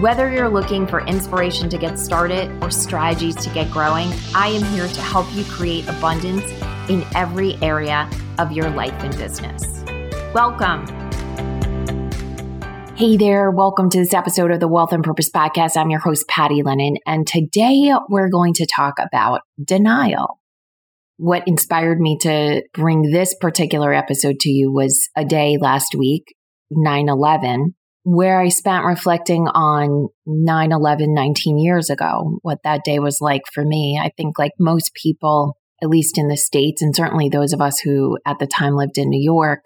Whether 0.00 0.30
you're 0.30 0.50
looking 0.50 0.86
for 0.86 1.00
inspiration 1.06 1.70
to 1.70 1.78
get 1.78 1.98
started 1.98 2.50
or 2.62 2.70
strategies 2.70 3.34
to 3.36 3.48
get 3.48 3.70
growing, 3.70 4.12
I 4.34 4.48
am 4.48 4.62
here 4.74 4.86
to 4.86 5.00
help 5.00 5.26
you 5.34 5.42
create 5.44 5.88
abundance 5.88 6.44
in 6.90 7.02
every 7.14 7.54
area 7.62 8.06
of 8.38 8.52
your 8.52 8.68
life 8.68 8.92
and 9.02 9.16
business. 9.16 9.64
Welcome. 10.34 10.84
Hey 12.94 13.16
there, 13.16 13.50
welcome 13.50 13.88
to 13.88 13.98
this 13.98 14.12
episode 14.12 14.50
of 14.50 14.60
the 14.60 14.68
Wealth 14.68 14.92
and 14.92 15.02
Purpose 15.02 15.30
Podcast. 15.30 15.78
I'm 15.78 15.88
your 15.88 16.00
host, 16.00 16.28
Patty 16.28 16.62
Lennon, 16.62 16.96
and 17.06 17.26
today 17.26 17.90
we're 18.10 18.28
going 18.28 18.52
to 18.52 18.66
talk 18.66 18.96
about 18.98 19.40
denial. 19.64 20.42
What 21.16 21.44
inspired 21.46 22.00
me 22.00 22.18
to 22.20 22.64
bring 22.74 23.12
this 23.12 23.34
particular 23.40 23.94
episode 23.94 24.40
to 24.40 24.50
you 24.50 24.70
was 24.70 25.08
a 25.16 25.24
day 25.24 25.56
last 25.58 25.94
week, 25.94 26.36
9 26.70 27.08
11, 27.08 27.74
where 28.08 28.40
I 28.40 28.50
spent 28.50 28.84
reflecting 28.84 29.48
on 29.48 30.10
9 30.26 30.72
11 30.72 31.12
19 31.12 31.58
years 31.58 31.90
ago, 31.90 32.38
what 32.42 32.58
that 32.62 32.84
day 32.84 33.00
was 33.00 33.18
like 33.20 33.42
for 33.52 33.64
me. 33.64 34.00
I 34.00 34.12
think, 34.16 34.38
like 34.38 34.52
most 34.60 34.94
people, 34.94 35.56
at 35.82 35.88
least 35.88 36.16
in 36.16 36.28
the 36.28 36.36
States, 36.36 36.80
and 36.80 36.94
certainly 36.94 37.28
those 37.28 37.52
of 37.52 37.60
us 37.60 37.80
who 37.80 38.16
at 38.24 38.38
the 38.38 38.46
time 38.46 38.76
lived 38.76 38.96
in 38.96 39.10
New 39.10 39.20
York, 39.20 39.64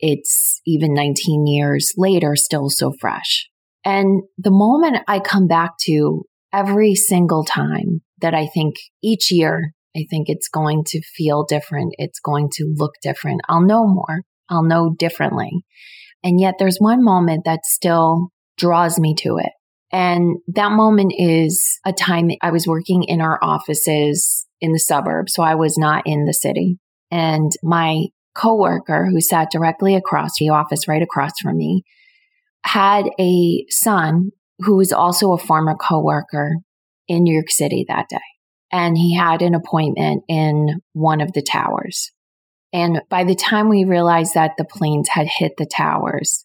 it's 0.00 0.62
even 0.66 0.94
19 0.94 1.46
years 1.46 1.92
later 1.98 2.36
still 2.36 2.70
so 2.70 2.90
fresh. 2.98 3.50
And 3.84 4.22
the 4.38 4.50
moment 4.50 5.04
I 5.06 5.20
come 5.20 5.46
back 5.46 5.72
to 5.82 6.24
every 6.54 6.94
single 6.94 7.44
time 7.44 8.00
that 8.22 8.32
I 8.32 8.46
think 8.46 8.76
each 9.02 9.30
year, 9.30 9.74
I 9.94 10.06
think 10.08 10.30
it's 10.30 10.48
going 10.48 10.84
to 10.86 11.02
feel 11.02 11.44
different. 11.44 11.94
It's 11.98 12.18
going 12.18 12.48
to 12.54 12.74
look 12.74 12.92
different. 13.02 13.42
I'll 13.46 13.60
know 13.60 13.86
more. 13.86 14.22
I'll 14.48 14.64
know 14.64 14.94
differently. 14.98 15.50
And 16.22 16.40
yet 16.40 16.54
there's 16.58 16.78
one 16.78 17.04
moment 17.04 17.44
that 17.44 17.64
still 17.64 18.28
draws 18.56 18.98
me 18.98 19.14
to 19.20 19.38
it. 19.38 19.52
And 19.90 20.38
that 20.48 20.72
moment 20.72 21.14
is 21.16 21.78
a 21.86 21.92
time 21.92 22.30
I 22.42 22.50
was 22.50 22.66
working 22.66 23.04
in 23.04 23.20
our 23.20 23.38
offices 23.42 24.46
in 24.60 24.72
the 24.72 24.78
suburbs. 24.78 25.32
So 25.34 25.42
I 25.42 25.54
was 25.54 25.78
not 25.78 26.02
in 26.06 26.24
the 26.24 26.34
city. 26.34 26.78
And 27.10 27.50
my 27.62 28.06
coworker 28.34 29.06
who 29.06 29.20
sat 29.20 29.50
directly 29.50 29.94
across 29.94 30.32
the 30.38 30.50
office 30.50 30.86
right 30.86 31.02
across 31.02 31.32
from 31.40 31.56
me 31.56 31.84
had 32.64 33.06
a 33.18 33.64
son 33.70 34.30
who 34.58 34.76
was 34.76 34.92
also 34.92 35.32
a 35.32 35.38
former 35.38 35.74
coworker 35.74 36.56
in 37.06 37.22
New 37.22 37.32
York 37.32 37.50
City 37.50 37.84
that 37.88 38.08
day. 38.08 38.18
And 38.70 38.98
he 38.98 39.16
had 39.16 39.40
an 39.40 39.54
appointment 39.54 40.24
in 40.28 40.80
one 40.92 41.20
of 41.20 41.32
the 41.32 41.42
towers. 41.42 42.12
And 42.72 43.00
by 43.08 43.24
the 43.24 43.34
time 43.34 43.68
we 43.68 43.84
realized 43.84 44.34
that 44.34 44.52
the 44.58 44.64
planes 44.64 45.10
had 45.10 45.26
hit 45.38 45.52
the 45.56 45.66
towers, 45.66 46.44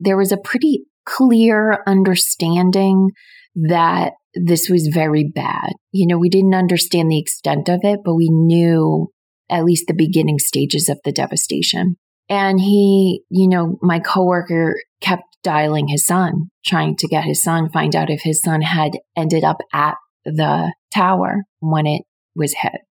there 0.00 0.16
was 0.16 0.32
a 0.32 0.36
pretty 0.36 0.84
clear 1.04 1.82
understanding 1.86 3.10
that 3.54 4.12
this 4.34 4.68
was 4.68 4.90
very 4.92 5.24
bad. 5.34 5.72
You 5.90 6.06
know, 6.06 6.18
we 6.18 6.28
didn't 6.28 6.54
understand 6.54 7.10
the 7.10 7.18
extent 7.18 7.68
of 7.68 7.80
it, 7.82 8.00
but 8.04 8.14
we 8.14 8.28
knew 8.30 9.08
at 9.50 9.64
least 9.64 9.84
the 9.88 9.94
beginning 9.94 10.38
stages 10.38 10.88
of 10.88 11.00
the 11.04 11.12
devastation. 11.12 11.96
And 12.28 12.60
he, 12.60 13.22
you 13.30 13.48
know, 13.48 13.78
my 13.80 14.00
coworker 14.00 14.76
kept 15.00 15.22
dialing 15.42 15.88
his 15.88 16.04
son, 16.04 16.50
trying 16.64 16.94
to 16.96 17.08
get 17.08 17.24
his 17.24 17.42
son, 17.42 17.70
find 17.70 17.96
out 17.96 18.10
if 18.10 18.20
his 18.22 18.42
son 18.42 18.60
had 18.60 18.92
ended 19.16 19.44
up 19.44 19.58
at 19.72 19.94
the 20.24 20.72
tower 20.94 21.44
when 21.60 21.86
it 21.86 22.02
was 22.36 22.54
hit 22.60 22.82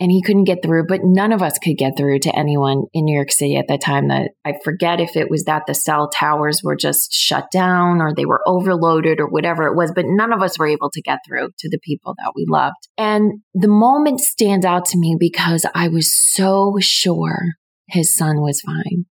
and 0.00 0.10
he 0.10 0.22
couldn't 0.22 0.44
get 0.44 0.62
through, 0.62 0.86
but 0.88 1.00
none 1.04 1.32
of 1.32 1.42
us 1.42 1.58
could 1.58 1.78
get 1.78 1.96
through 1.96 2.18
to 2.20 2.36
anyone 2.36 2.84
in 2.92 3.04
New 3.04 3.14
York 3.14 3.30
City 3.30 3.56
at 3.56 3.68
that 3.68 3.80
time. 3.80 4.08
That 4.08 4.30
I 4.44 4.54
forget 4.64 5.00
if 5.00 5.16
it 5.16 5.30
was 5.30 5.44
that 5.44 5.64
the 5.66 5.74
cell 5.74 6.08
towers 6.08 6.62
were 6.64 6.76
just 6.76 7.12
shut 7.12 7.50
down 7.52 8.00
or 8.00 8.12
they 8.14 8.24
were 8.24 8.42
overloaded 8.46 9.20
or 9.20 9.28
whatever 9.28 9.64
it 9.64 9.76
was, 9.76 9.92
but 9.94 10.06
none 10.06 10.32
of 10.32 10.42
us 10.42 10.58
were 10.58 10.66
able 10.66 10.90
to 10.90 11.02
get 11.02 11.20
through 11.26 11.50
to 11.58 11.68
the 11.70 11.78
people 11.82 12.14
that 12.18 12.32
we 12.34 12.44
loved. 12.48 12.88
And 12.98 13.40
the 13.54 13.68
moment 13.68 14.20
stands 14.20 14.66
out 14.66 14.86
to 14.86 14.98
me 14.98 15.16
because 15.18 15.64
I 15.74 15.88
was 15.88 16.12
so 16.12 16.76
sure 16.80 17.54
his 17.88 18.14
son 18.14 18.40
was 18.40 18.60
fine. 18.60 19.06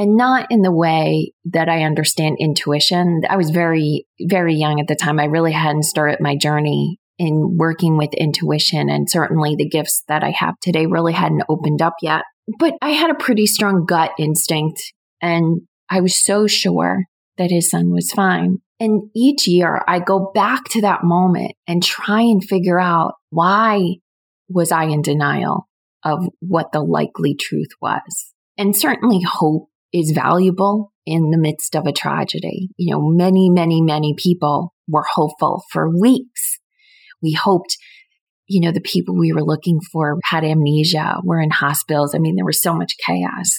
And 0.00 0.16
not 0.16 0.46
in 0.52 0.62
the 0.62 0.70
way 0.70 1.32
that 1.46 1.68
I 1.68 1.82
understand 1.82 2.36
intuition. 2.38 3.22
I 3.28 3.36
was 3.36 3.50
very, 3.50 4.06
very 4.20 4.54
young 4.54 4.78
at 4.78 4.86
the 4.86 4.94
time. 4.94 5.18
I 5.18 5.24
really 5.24 5.50
hadn't 5.50 5.82
started 5.82 6.20
my 6.20 6.36
journey 6.36 7.00
in 7.18 7.56
working 7.56 7.96
with 7.96 8.14
intuition 8.14 8.88
and 8.88 9.10
certainly 9.10 9.56
the 9.56 9.68
gifts 9.68 10.02
that 10.08 10.22
I 10.22 10.30
have 10.30 10.54
today 10.60 10.86
really 10.86 11.12
hadn't 11.12 11.44
opened 11.48 11.82
up 11.82 11.94
yet. 12.00 12.22
But 12.58 12.74
I 12.80 12.90
had 12.90 13.10
a 13.10 13.14
pretty 13.14 13.46
strong 13.46 13.84
gut 13.84 14.12
instinct 14.18 14.80
and 15.20 15.62
I 15.90 16.00
was 16.00 16.16
so 16.16 16.46
sure 16.46 17.04
that 17.36 17.50
his 17.50 17.68
son 17.70 17.90
was 17.92 18.12
fine. 18.12 18.58
And 18.80 19.10
each 19.14 19.48
year 19.48 19.82
I 19.88 19.98
go 19.98 20.30
back 20.34 20.64
to 20.70 20.82
that 20.82 21.02
moment 21.02 21.52
and 21.66 21.82
try 21.82 22.20
and 22.20 22.42
figure 22.42 22.78
out 22.78 23.14
why 23.30 23.96
was 24.48 24.70
I 24.70 24.84
in 24.84 25.02
denial 25.02 25.68
of 26.04 26.28
what 26.40 26.72
the 26.72 26.80
likely 26.80 27.34
truth 27.34 27.70
was. 27.82 28.32
And 28.56 28.76
certainly 28.76 29.20
hope 29.22 29.68
is 29.92 30.12
valuable 30.12 30.92
in 31.06 31.30
the 31.30 31.38
midst 31.38 31.74
of 31.74 31.86
a 31.86 31.92
tragedy. 31.92 32.70
You 32.76 32.94
know, 32.94 33.00
many, 33.02 33.50
many, 33.50 33.80
many 33.80 34.14
people 34.16 34.74
were 34.86 35.04
hopeful 35.14 35.64
for 35.72 35.90
weeks 35.90 36.58
we 37.22 37.32
hoped, 37.32 37.76
you 38.46 38.60
know, 38.60 38.72
the 38.72 38.80
people 38.80 39.16
we 39.16 39.32
were 39.32 39.44
looking 39.44 39.80
for 39.92 40.18
had 40.24 40.44
amnesia, 40.44 41.16
were 41.24 41.40
in 41.40 41.50
hospitals. 41.50 42.14
I 42.14 42.18
mean, 42.18 42.36
there 42.36 42.44
was 42.44 42.62
so 42.62 42.74
much 42.74 42.94
chaos. 43.06 43.50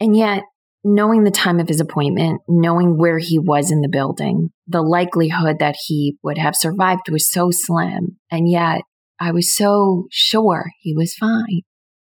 And 0.00 0.16
yet, 0.16 0.42
knowing 0.84 1.24
the 1.24 1.30
time 1.30 1.58
of 1.58 1.68
his 1.68 1.80
appointment, 1.80 2.40
knowing 2.48 2.96
where 2.96 3.18
he 3.18 3.38
was 3.38 3.70
in 3.70 3.80
the 3.80 3.88
building, 3.88 4.50
the 4.66 4.82
likelihood 4.82 5.56
that 5.58 5.76
he 5.86 6.16
would 6.22 6.38
have 6.38 6.54
survived 6.54 7.10
was 7.10 7.30
so 7.30 7.48
slim. 7.50 8.18
And 8.30 8.48
yet, 8.48 8.82
I 9.18 9.32
was 9.32 9.54
so 9.54 10.06
sure 10.10 10.66
he 10.80 10.94
was 10.94 11.14
fine. 11.14 11.62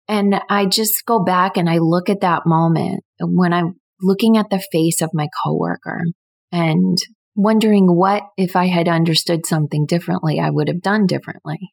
And 0.08 0.40
I 0.48 0.66
just 0.66 1.04
go 1.06 1.22
back 1.22 1.56
and 1.56 1.68
I 1.68 1.78
look 1.78 2.08
at 2.08 2.20
that 2.20 2.42
moment 2.46 3.02
when 3.20 3.52
I'm 3.52 3.74
looking 4.00 4.36
at 4.36 4.50
the 4.50 4.62
face 4.72 5.00
of 5.00 5.10
my 5.14 5.28
coworker 5.44 6.02
and 6.50 6.98
wondering 7.34 7.86
what, 7.86 8.24
if 8.36 8.56
I 8.56 8.66
had 8.66 8.88
understood 8.88 9.46
something 9.46 9.86
differently, 9.86 10.38
I 10.38 10.50
would 10.50 10.68
have 10.68 10.82
done 10.82 11.06
differently. 11.06 11.72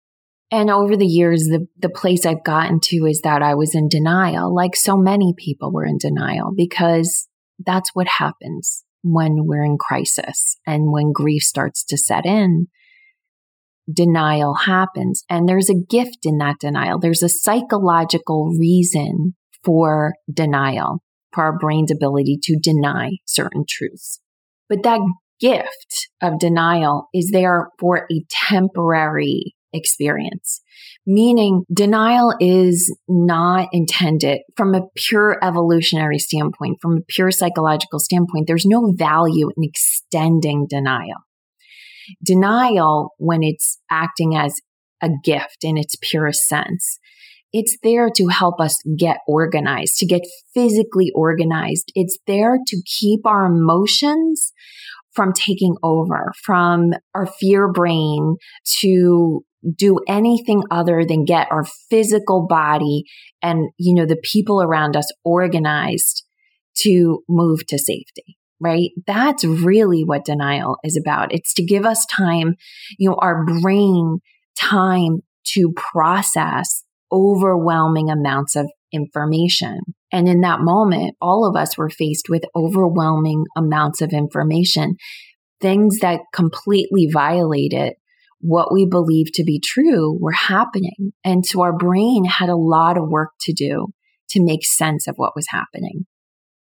And 0.52 0.72
over 0.72 0.97
the 0.97 1.06
years, 1.06 1.44
the, 1.44 1.68
the 1.78 1.90
place 1.90 2.25
I've 2.25 2.44
gotten 2.44 2.80
to 2.86 3.06
is 3.06 3.22
that 3.22 3.44
I 3.44 3.53
was 3.53 3.75
in 3.75 3.88
denial, 3.88 4.53
like 4.53 4.75
so 4.75 4.98
many 4.98 5.34
people 5.38 5.72
were 5.72 5.86
in 5.86 5.98
denial, 6.00 6.52
because 6.56 7.28
that's 7.66 7.92
what 7.94 8.08
happens 8.08 8.84
when 9.03 9.46
we're 9.46 9.64
in 9.64 9.78
crisis 9.78 10.58
and 10.66 10.92
when 10.92 11.12
grief 11.14 11.44
starts 11.44 11.84
to 11.86 11.98
set 11.98 12.25
in. 12.25 12.68
Denial 13.92 14.56
happens. 14.56 15.24
And 15.30 15.48
there's 15.48 15.69
a 15.69 15.75
gift 15.75 16.19
in 16.24 16.38
that 16.38 16.59
denial. 16.59 17.00
There's 17.00 17.24
a 17.24 17.30
psychological 17.30 18.56
reason 18.59 19.36
for 19.64 20.14
denial, 20.31 21.03
for 21.34 21.44
our 21.44 21.58
brain's 21.58 21.92
ability 21.92 22.40
to 22.44 22.59
deny 22.62 23.12
certain 23.25 23.66
truths. 23.68 24.19
But 24.68 24.84
that 24.84 25.00
gift 25.40 26.10
of 26.22 26.40
denial 26.40 27.08
is 27.14 27.30
there 27.32 27.70
for 27.80 28.08
a 28.12 28.26
temporary 28.30 29.56
experience, 29.74 30.62
meaning 31.06 31.63
denial 31.72 32.34
is 32.40 32.96
not 33.08 33.69
intended 33.72 34.40
from 34.56 34.74
a 34.74 34.81
pure 34.96 35.38
evolutionary 35.44 36.19
standpoint, 36.19 36.78
from 36.81 36.98
a 36.98 37.02
pure 37.08 37.31
psychological 37.31 38.00
standpoint. 38.00 38.48
There's 38.48 38.66
no 38.66 38.92
value 38.96 39.50
in 39.56 39.63
extending 39.63 40.66
denial. 40.69 41.19
Denial, 42.24 43.13
when 43.18 43.44
it's 43.44 43.80
acting 43.92 44.36
as 44.36 44.56
a 45.02 45.10
gift 45.24 45.58
in 45.63 45.78
its 45.78 45.96
purest 46.02 46.48
sense, 46.48 47.00
it's 47.52 47.78
there 47.81 48.10
to 48.16 48.28
help 48.28 48.60
us 48.60 48.75
get 48.98 49.18
organized, 49.28 49.98
to 49.98 50.06
get 50.06 50.22
physically 50.54 51.12
organized. 51.16 51.92
It's 51.96 52.18
there 52.28 52.60
to 52.66 52.81
keep 52.86 53.25
our 53.25 53.46
emotions 53.46 54.52
from 55.14 55.34
taking 55.34 55.76
over, 55.84 56.32
from 56.44 56.92
our 57.16 57.26
fear 57.26 57.72
brain 57.72 58.36
to 58.82 59.44
do 59.76 60.00
anything 60.08 60.64
other 60.72 61.04
than 61.06 61.26
get 61.26 61.52
our 61.52 61.66
physical 61.90 62.48
body 62.48 63.04
and, 63.42 63.70
you 63.78 63.94
know, 63.94 64.06
the 64.06 64.22
people 64.24 64.62
around 64.62 64.96
us 64.96 65.12
organized 65.24 66.24
to 66.78 67.24
move 67.28 67.66
to 67.68 67.78
safety, 67.78 68.38
right? 68.60 68.92
That's 69.06 69.44
really 69.44 70.04
what 70.04 70.26
denial 70.26 70.78
is 70.84 70.98
about. 70.98 71.34
It's 71.34 71.54
to 71.56 71.66
give 71.66 71.86
us 71.86 72.06
time, 72.06 72.56
you 72.98 73.10
know, 73.10 73.18
our 73.22 73.46
brain 73.62 74.20
time 74.58 75.20
to 75.48 75.74
process 75.76 76.84
overwhelming 77.12 78.10
amounts 78.10 78.56
of 78.56 78.70
information. 78.91 79.80
And 80.12 80.27
in 80.27 80.41
that 80.41 80.62
moment, 80.62 81.15
all 81.21 81.47
of 81.47 81.59
us 81.59 81.77
were 81.77 81.89
faced 81.89 82.27
with 82.30 82.44
overwhelming 82.56 83.45
amounts 83.56 84.01
of 84.01 84.12
information, 84.12 84.95
things 85.62 86.00
that 86.00 86.21
completely 86.33 87.07
violated 87.12 87.94
what 88.41 88.74
we 88.74 88.86
believed 88.86 89.33
to 89.33 89.44
be 89.44 89.59
true 89.59 90.18
were 90.19 90.31
happening. 90.31 91.12
And 91.24 91.45
so 91.45 91.62
our 91.62 91.75
brain 91.75 92.25
had 92.25 92.50
a 92.50 92.56
lot 92.56 92.97
of 92.97 93.09
work 93.09 93.31
to 93.41 93.53
do 93.53 93.88
to 94.30 94.44
make 94.44 94.65
sense 94.65 95.07
of 95.07 95.15
what 95.18 95.36
was 95.36 95.47
happening. 95.50 96.06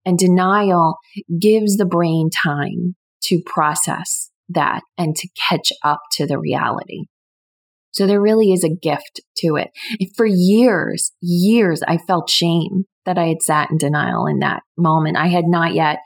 And 0.05 0.19
denial 0.19 0.97
gives 1.41 1.77
the 1.77 1.87
brain 1.87 2.31
time 2.31 2.97
to 3.25 3.43
process 3.45 4.31
that 4.49 4.81
and 4.97 5.15
to 5.17 5.29
catch 5.49 5.71
up 5.85 6.01
to 6.13 6.27
the 6.27 6.39
reality. 6.39 7.05
So 7.93 8.07
there 8.07 8.21
really 8.21 8.53
is 8.53 8.65
a 8.65 8.75
gift 8.75 9.21
to 9.39 9.57
it. 9.57 9.71
For 10.17 10.27
years, 10.27 11.13
years, 11.21 11.83
I 11.87 11.99
felt 11.99 12.31
shame 12.31 12.85
that 13.07 13.19
I 13.19 13.29
had 13.29 13.43
sat 13.43 13.71
in 13.71 13.79
denial 13.79 14.27
in 14.27 14.41
that 14.41 14.63
moment. 14.77 15.17
I 15.17 15.29
had 15.29 15.47
not 15.47 15.75
yet 15.75 15.99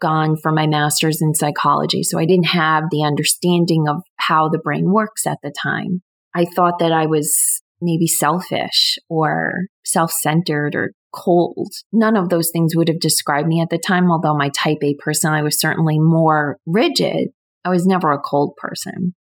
gone 0.00 0.36
for 0.36 0.52
my 0.52 0.66
master's 0.66 1.22
in 1.22 1.34
psychology, 1.34 2.02
so 2.02 2.18
I 2.18 2.26
didn't 2.26 2.48
have 2.48 2.84
the 2.90 3.04
understanding 3.04 3.86
of 3.88 4.02
how 4.16 4.48
the 4.48 4.58
brain 4.58 4.92
works 4.92 5.26
at 5.26 5.38
the 5.42 5.52
time. 5.62 6.02
I 6.34 6.44
thought 6.44 6.78
that 6.80 6.92
I 6.92 7.06
was 7.06 7.62
maybe 7.80 8.06
selfish 8.06 8.98
or 9.08 9.66
self 9.84 10.12
centered 10.12 10.74
or 10.74 10.92
cold. 11.14 11.72
None 11.92 12.16
of 12.16 12.28
those 12.28 12.50
things 12.52 12.74
would 12.74 12.88
have 12.88 13.00
described 13.00 13.48
me 13.48 13.60
at 13.60 13.70
the 13.70 13.78
time, 13.78 14.10
although 14.10 14.36
my 14.36 14.50
type 14.50 14.78
A 14.82 14.94
person, 14.94 15.32
I 15.32 15.42
was 15.42 15.60
certainly 15.60 15.98
more 15.98 16.58
rigid. 16.66 17.28
I 17.64 17.70
was 17.70 17.86
never 17.86 18.12
a 18.12 18.20
cold 18.20 18.56
person. 18.56 19.14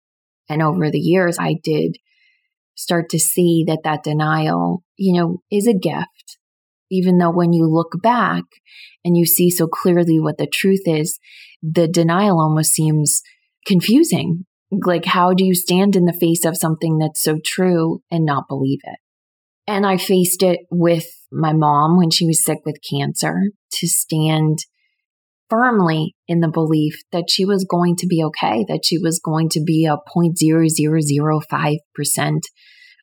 And 0.50 0.60
over 0.60 0.90
the 0.90 0.98
years, 0.98 1.38
I 1.38 1.54
did 1.62 1.96
start 2.74 3.08
to 3.10 3.20
see 3.20 3.64
that 3.68 3.84
that 3.84 4.02
denial, 4.02 4.82
you 4.96 5.18
know, 5.18 5.38
is 5.50 5.66
a 5.66 5.72
gift. 5.72 6.38
Even 6.90 7.18
though 7.18 7.30
when 7.30 7.52
you 7.52 7.66
look 7.66 8.02
back 8.02 8.42
and 9.04 9.16
you 9.16 9.24
see 9.24 9.48
so 9.48 9.68
clearly 9.68 10.18
what 10.18 10.38
the 10.38 10.48
truth 10.48 10.82
is, 10.86 11.20
the 11.62 11.86
denial 11.86 12.40
almost 12.40 12.72
seems 12.72 13.22
confusing. 13.64 14.44
Like, 14.72 15.04
how 15.04 15.34
do 15.34 15.44
you 15.44 15.54
stand 15.54 15.94
in 15.94 16.04
the 16.04 16.12
face 16.12 16.44
of 16.44 16.56
something 16.56 16.98
that's 16.98 17.22
so 17.22 17.38
true 17.44 18.02
and 18.10 18.24
not 18.24 18.48
believe 18.48 18.80
it? 18.82 18.98
And 19.68 19.86
I 19.86 19.98
faced 19.98 20.42
it 20.42 20.60
with 20.68 21.06
my 21.30 21.52
mom 21.52 21.96
when 21.96 22.10
she 22.10 22.26
was 22.26 22.44
sick 22.44 22.58
with 22.64 22.78
cancer 22.88 23.34
to 23.74 23.86
stand 23.86 24.58
firmly 25.50 26.16
in 26.26 26.40
the 26.40 26.48
belief 26.48 27.02
that 27.12 27.28
she 27.28 27.44
was 27.44 27.66
going 27.68 27.96
to 27.96 28.06
be 28.06 28.24
okay, 28.24 28.64
that 28.68 28.80
she 28.84 28.96
was 28.96 29.20
going 29.22 29.50
to 29.50 29.62
be 29.62 29.84
a 29.84 29.98
0.0005% 30.16 32.40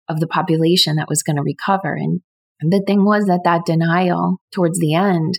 of 0.09 0.19
the 0.19 0.27
population 0.27 0.95
that 0.95 1.09
was 1.09 1.21
going 1.21 1.35
to 1.35 1.43
recover. 1.43 1.95
And 1.95 2.21
the 2.61 2.81
thing 2.87 3.05
was 3.05 3.25
that 3.25 3.41
that 3.43 3.65
denial 3.65 4.37
towards 4.51 4.79
the 4.79 4.95
end 4.95 5.35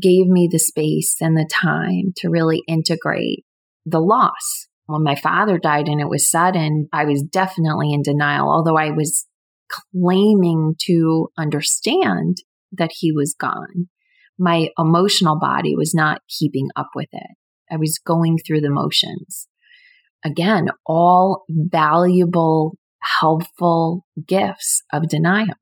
gave 0.00 0.26
me 0.26 0.48
the 0.50 0.58
space 0.58 1.16
and 1.20 1.36
the 1.36 1.46
time 1.52 2.14
to 2.16 2.30
really 2.30 2.62
integrate 2.66 3.44
the 3.84 4.00
loss. 4.00 4.68
When 4.86 5.02
my 5.02 5.16
father 5.16 5.58
died 5.58 5.88
and 5.88 6.00
it 6.00 6.08
was 6.08 6.30
sudden, 6.30 6.88
I 6.92 7.04
was 7.04 7.22
definitely 7.22 7.92
in 7.92 8.00
denial, 8.02 8.50
although 8.50 8.78
I 8.78 8.90
was 8.90 9.26
claiming 9.92 10.74
to 10.86 11.28
understand 11.38 12.38
that 12.72 12.90
he 12.92 13.12
was 13.12 13.36
gone 13.38 13.88
my 14.38 14.68
emotional 14.78 15.38
body 15.38 15.74
was 15.76 15.94
not 15.94 16.22
keeping 16.28 16.68
up 16.76 16.90
with 16.94 17.08
it. 17.12 17.30
I 17.70 17.76
was 17.76 17.98
going 17.98 18.38
through 18.38 18.60
the 18.60 18.70
motions. 18.70 19.48
Again, 20.24 20.68
all 20.86 21.44
valuable, 21.48 22.76
helpful 23.20 24.04
gifts 24.26 24.82
of 24.92 25.08
denial. 25.08 25.54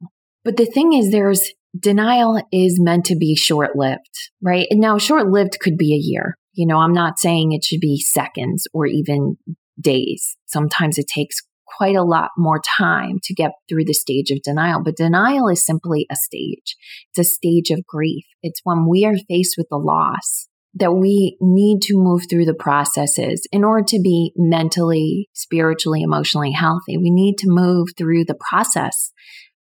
But 0.44 0.56
the 0.56 0.66
thing 0.66 0.92
is, 0.92 1.10
there's 1.10 1.52
denial 1.78 2.42
is 2.52 2.80
meant 2.80 3.06
to 3.06 3.16
be 3.16 3.34
short 3.34 3.76
lived, 3.76 4.30
right? 4.40 4.66
And 4.70 4.80
now 4.80 4.98
short 4.98 5.28
lived 5.28 5.58
could 5.60 5.76
be 5.76 5.94
a 5.94 6.00
year. 6.00 6.36
You 6.52 6.66
know, 6.66 6.78
I'm 6.78 6.92
not 6.92 7.18
saying 7.18 7.52
it 7.52 7.64
should 7.64 7.80
be 7.80 7.98
seconds 7.98 8.66
or 8.72 8.86
even 8.86 9.36
days. 9.80 10.36
Sometimes 10.46 10.98
it 10.98 11.06
takes 11.12 11.36
quite 11.76 11.96
a 11.96 12.04
lot 12.04 12.30
more 12.36 12.60
time 12.78 13.18
to 13.24 13.34
get 13.34 13.52
through 13.68 13.84
the 13.84 13.94
stage 13.94 14.30
of 14.30 14.42
denial. 14.42 14.82
But 14.82 14.96
denial 14.96 15.48
is 15.48 15.64
simply 15.64 16.06
a 16.10 16.16
stage. 16.16 16.76
It's 17.10 17.28
a 17.28 17.30
stage 17.30 17.70
of 17.70 17.86
grief. 17.86 18.24
It's 18.42 18.60
when 18.64 18.88
we 18.88 19.04
are 19.04 19.16
faced 19.28 19.54
with 19.56 19.68
the 19.70 19.78
loss 19.78 20.48
that 20.74 20.92
we 20.92 21.36
need 21.40 21.82
to 21.82 21.94
move 21.96 22.22
through 22.30 22.46
the 22.46 22.54
processes 22.54 23.46
in 23.52 23.62
order 23.62 23.84
to 23.88 24.00
be 24.00 24.32
mentally, 24.36 25.28
spiritually, 25.34 26.02
emotionally 26.02 26.52
healthy. 26.52 26.96
We 26.96 27.10
need 27.10 27.36
to 27.38 27.48
move 27.48 27.88
through 27.96 28.24
the 28.24 28.38
process 28.48 29.12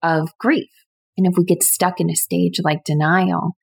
of 0.04 0.30
grief. 0.38 0.70
And 1.18 1.26
if 1.26 1.34
we 1.38 1.46
get 1.46 1.64
stuck 1.64 2.00
in 2.00 2.10
a 2.10 2.16
stage 2.16 2.60
like 2.64 2.84
denial, 2.84 3.56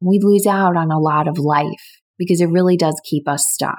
we 0.00 0.18
lose 0.20 0.46
out 0.46 0.76
on 0.76 0.90
a 0.90 0.98
lot 0.98 1.28
of 1.28 1.38
life 1.38 2.00
because 2.18 2.40
it 2.40 2.50
really 2.50 2.76
does 2.76 3.00
keep 3.08 3.28
us 3.28 3.44
stuck. 3.48 3.76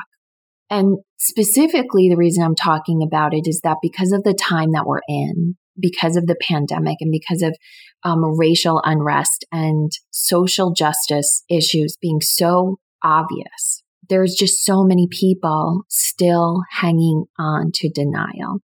And 0.72 1.00
specifically, 1.20 2.08
the 2.10 2.16
reason 2.16 2.44
I'm 2.44 2.56
talking 2.56 3.04
about 3.06 3.34
it 3.34 3.46
is 3.46 3.60
that 3.66 3.78
because 3.82 4.14
of 4.14 4.24
the 4.24 4.34
time 4.34 4.72
that 4.72 4.88
we're 4.88 5.02
in, 5.06 5.58
because 5.78 6.16
of 6.16 6.28
the 6.28 6.38
pandemic 6.42 6.98
and 7.02 7.12
because 7.12 7.42
of 7.42 7.58
um, 8.06 8.40
racial 8.40 8.82
unrest 8.86 9.46
and 9.52 9.92
social 10.12 10.72
justice 10.72 11.44
issues 11.50 11.98
being 12.02 12.22
so 12.22 12.78
obvious, 13.04 13.84
there's 14.08 14.34
just 14.34 14.64
so 14.64 14.86
many 14.86 15.10
people 15.12 15.82
still 15.90 16.62
hanging 16.72 17.26
on 17.38 17.72
to 17.74 17.90
denial. 17.90 18.60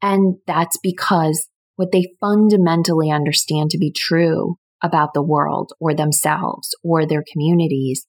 And 0.00 0.36
that's 0.46 0.78
because 0.82 1.48
what 1.76 1.92
they 1.92 2.14
fundamentally 2.18 3.10
understand 3.10 3.70
to 3.70 3.78
be 3.78 3.92
true 3.92 4.56
about 4.82 5.10
the 5.12 5.22
world 5.22 5.72
or 5.80 5.92
themselves 5.92 6.74
or 6.82 7.04
their 7.04 7.24
communities 7.30 8.06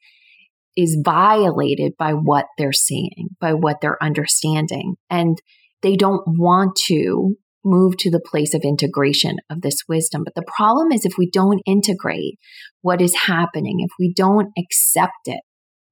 is 0.78 1.02
violated 1.04 1.94
by 1.98 2.14
what 2.14 2.46
they're 2.58 2.72
seeing, 2.72 3.30
by 3.42 3.54
what 3.54 3.82
they're 3.82 4.02
understanding. 4.02 4.96
And 5.10 5.38
they 5.82 5.96
don't 5.96 6.24
want 6.26 6.78
to 6.88 7.36
move 7.66 7.98
to 7.98 8.10
the 8.10 8.22
place 8.22 8.54
of 8.54 8.62
integration 8.62 9.38
of 9.50 9.62
this 9.62 9.80
wisdom. 9.90 10.24
But 10.24 10.36
the 10.36 10.50
problem 10.56 10.92
is 10.92 11.04
if 11.04 11.18
we 11.18 11.30
don't 11.30 11.62
integrate 11.66 12.38
what 12.82 13.02
is 13.02 13.16
happening, 13.16 13.80
if 13.80 13.92
we 14.00 14.14
don't 14.14 14.50
accept 14.58 15.26
it, 15.26 15.42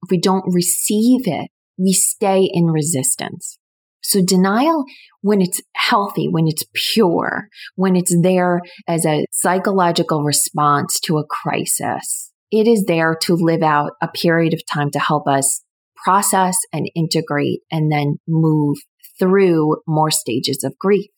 if 0.04 0.12
we 0.12 0.20
don't 0.20 0.46
receive 0.48 1.28
it, 1.28 1.50
we 1.78 1.92
stay 1.92 2.48
in 2.50 2.68
resistance. 2.68 3.58
So 4.02 4.22
denial, 4.24 4.86
when 5.22 5.42
it's 5.42 5.62
healthy, 5.76 6.28
when 6.30 6.48
it's 6.48 6.64
pure, 6.94 7.48
when 7.76 7.96
it's 7.96 8.16
there 8.22 8.62
as 8.88 9.04
a 9.04 9.26
psychological 9.32 10.24
response 10.24 11.00
to 11.02 11.18
a 11.18 11.26
crisis, 11.26 12.32
it 12.56 12.68
is 12.68 12.86
there 12.86 13.18
to 13.24 13.36
live 13.36 13.62
out 13.62 13.92
a 14.02 14.08
period 14.08 14.54
of 14.54 14.62
time 14.74 14.90
to 14.92 15.00
help 15.00 15.28
us 15.28 15.62
process 16.06 16.56
and 16.72 16.90
integrate 16.96 17.60
and 17.70 17.92
then 17.92 18.18
move 18.28 18.78
through 19.20 19.78
more 19.88 20.12
stages 20.12 20.64
of 20.64 20.78
grief. 20.80 21.10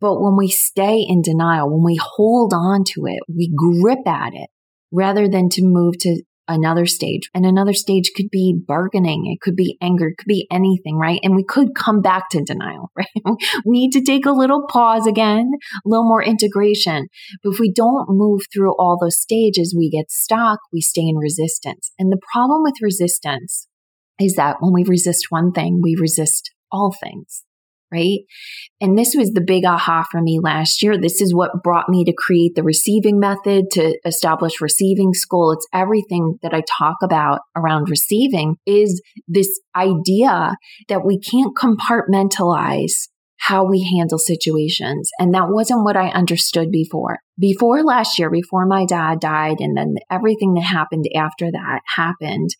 But 0.00 0.20
when 0.20 0.36
we 0.36 0.48
stay 0.48 1.04
in 1.08 1.22
denial, 1.22 1.70
when 1.70 1.84
we 1.84 1.98
hold 2.00 2.52
on 2.52 2.82
to 2.94 3.06
it, 3.06 3.20
we 3.28 3.52
grip 3.54 4.06
at 4.06 4.34
it 4.34 4.50
rather 4.92 5.28
than 5.28 5.48
to 5.50 5.62
move 5.62 5.96
to 6.00 6.22
another 6.48 6.86
stage. 6.86 7.30
And 7.34 7.46
another 7.46 7.72
stage 7.72 8.12
could 8.14 8.30
be 8.30 8.54
bargaining. 8.66 9.26
It 9.26 9.40
could 9.40 9.56
be 9.56 9.78
anger. 9.80 10.08
It 10.08 10.18
could 10.18 10.28
be 10.28 10.46
anything, 10.50 10.96
right? 10.96 11.20
And 11.22 11.34
we 11.34 11.44
could 11.44 11.74
come 11.74 12.00
back 12.00 12.28
to 12.30 12.42
denial, 12.42 12.90
right? 12.96 13.08
we 13.64 13.80
need 13.80 13.92
to 13.92 14.02
take 14.02 14.26
a 14.26 14.32
little 14.32 14.66
pause 14.68 15.06
again, 15.06 15.50
a 15.84 15.88
little 15.88 16.08
more 16.08 16.22
integration. 16.22 17.08
But 17.42 17.54
if 17.54 17.60
we 17.60 17.72
don't 17.72 18.06
move 18.08 18.42
through 18.52 18.74
all 18.76 18.98
those 19.00 19.20
stages, 19.20 19.74
we 19.76 19.90
get 19.90 20.10
stuck. 20.10 20.60
We 20.72 20.80
stay 20.80 21.08
in 21.08 21.16
resistance. 21.16 21.92
And 21.98 22.12
the 22.12 22.20
problem 22.32 22.62
with 22.62 22.74
resistance 22.82 23.66
is 24.20 24.34
that 24.34 24.56
when 24.60 24.72
we 24.72 24.84
resist 24.84 25.26
one 25.30 25.52
thing, 25.52 25.80
we 25.82 25.96
resist 25.98 26.52
all 26.70 26.92
things 26.92 27.44
right? 27.92 28.20
And 28.80 28.98
this 28.98 29.14
was 29.16 29.30
the 29.30 29.44
big 29.44 29.64
aha 29.64 30.04
for 30.10 30.20
me 30.20 30.40
last 30.42 30.82
year. 30.82 30.98
This 30.98 31.20
is 31.20 31.34
what 31.34 31.62
brought 31.62 31.88
me 31.88 32.04
to 32.04 32.12
create 32.16 32.54
the 32.54 32.62
receiving 32.62 33.18
method, 33.18 33.70
to 33.72 33.98
establish 34.04 34.60
receiving 34.60 35.14
school. 35.14 35.52
It's 35.52 35.66
everything 35.72 36.38
that 36.42 36.54
I 36.54 36.62
talk 36.78 36.96
about 37.02 37.40
around 37.56 37.90
receiving 37.90 38.56
is 38.66 39.02
this 39.28 39.60
idea 39.76 40.56
that 40.88 41.04
we 41.04 41.18
can't 41.20 41.56
compartmentalize 41.56 43.08
how 43.38 43.64
we 43.64 43.86
handle 43.96 44.18
situations. 44.18 45.10
And 45.18 45.34
that 45.34 45.48
wasn't 45.50 45.84
what 45.84 45.96
I 45.96 46.08
understood 46.08 46.70
before. 46.70 47.18
Before 47.38 47.82
last 47.82 48.18
year, 48.18 48.30
before 48.30 48.64
my 48.64 48.86
dad 48.86 49.20
died, 49.20 49.56
and 49.60 49.76
then 49.76 49.96
everything 50.10 50.54
that 50.54 50.62
happened 50.62 51.04
after 51.14 51.50
that 51.50 51.80
happened, 51.94 52.50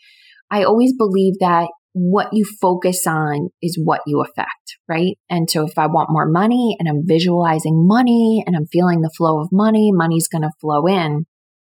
I 0.50 0.64
always 0.64 0.92
believed 0.92 1.38
that 1.40 1.68
what 1.94 2.28
you 2.32 2.44
focus 2.60 3.06
on 3.06 3.50
is 3.62 3.80
what 3.82 4.00
you 4.04 4.20
affect, 4.20 4.78
right? 4.88 5.16
And 5.30 5.48
so 5.48 5.64
if 5.64 5.78
I 5.78 5.86
want 5.86 6.10
more 6.10 6.26
money 6.26 6.76
and 6.78 6.88
I'm 6.88 7.06
visualizing 7.06 7.86
money 7.86 8.42
and 8.46 8.56
I'm 8.56 8.66
feeling 8.66 9.00
the 9.00 9.12
flow 9.16 9.40
of 9.40 9.48
money, 9.52 9.90
money's 9.92 10.26
going 10.26 10.42
to 10.42 10.50
flow 10.60 10.86
in 10.86 11.24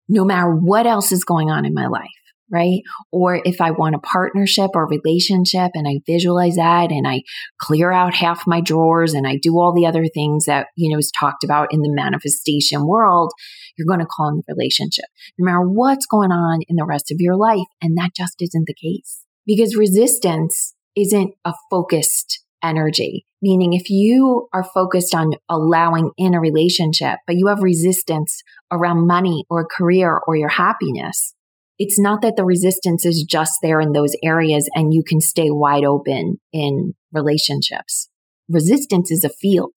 no 0.09 0.25
matter 0.25 0.51
what 0.51 0.87
else 0.87 1.11
is 1.11 1.23
going 1.23 1.51
on 1.51 1.63
in 1.65 1.73
my 1.73 1.87
life. 1.87 2.09
right? 2.51 2.81
Or 3.11 3.41
if 3.43 3.59
I 3.59 3.71
want 3.71 3.95
a 3.95 3.99
partnership 3.99 4.71
or 4.75 4.87
relationship 4.87 5.71
and 5.73 5.87
I 5.87 5.99
visualize 6.05 6.55
that 6.55 6.91
and 6.91 7.07
I 7.07 7.21
clear 7.59 7.91
out 7.91 8.13
half 8.13 8.45
my 8.45 8.61
drawers 8.61 9.13
and 9.13 9.25
I 9.25 9.37
do 9.41 9.57
all 9.57 9.73
the 9.73 9.87
other 9.87 10.05
things 10.13 10.45
that, 10.45 10.67
you 10.75 10.91
know, 10.91 10.99
is 10.99 11.11
talked 11.19 11.43
about 11.43 11.69
in 11.71 11.81
the 11.81 11.91
manifestation 11.91 12.85
world, 12.85 13.31
you're 13.77 13.87
going 13.87 13.99
to 13.99 14.05
call 14.05 14.29
in 14.29 14.37
the 14.37 14.53
relationship, 14.53 15.05
no 15.37 15.45
matter 15.45 15.61
what's 15.61 16.05
going 16.05 16.31
on 16.31 16.61
in 16.67 16.75
the 16.75 16.85
rest 16.85 17.11
of 17.11 17.17
your 17.19 17.35
life. 17.35 17.67
And 17.81 17.97
that 17.97 18.11
just 18.15 18.35
isn't 18.39 18.67
the 18.67 18.75
case 18.75 19.24
because 19.45 19.75
resistance 19.75 20.73
isn't 20.95 21.33
a 21.43 21.53
focused 21.69 22.43
energy. 22.63 23.25
Meaning 23.41 23.73
if 23.73 23.89
you 23.89 24.47
are 24.53 24.63
focused 24.63 25.13
on 25.13 25.33
allowing 25.49 26.11
in 26.17 26.33
a 26.33 26.39
relationship, 26.39 27.19
but 27.27 27.35
you 27.35 27.47
have 27.47 27.61
resistance 27.61 28.41
around 28.71 29.07
money 29.07 29.45
or 29.49 29.67
career 29.67 30.19
or 30.25 30.35
your 30.35 30.49
happiness, 30.49 31.35
it's 31.77 31.99
not 31.99 32.21
that 32.21 32.37
the 32.37 32.45
resistance 32.45 33.05
is 33.05 33.25
just 33.29 33.53
there 33.61 33.81
in 33.81 33.91
those 33.91 34.15
areas 34.23 34.69
and 34.73 34.93
you 34.93 35.03
can 35.05 35.19
stay 35.19 35.49
wide 35.49 35.83
open 35.83 36.39
in 36.53 36.93
relationships. 37.11 38.09
Resistance 38.49 39.11
is 39.11 39.23
a 39.23 39.29
field 39.29 39.73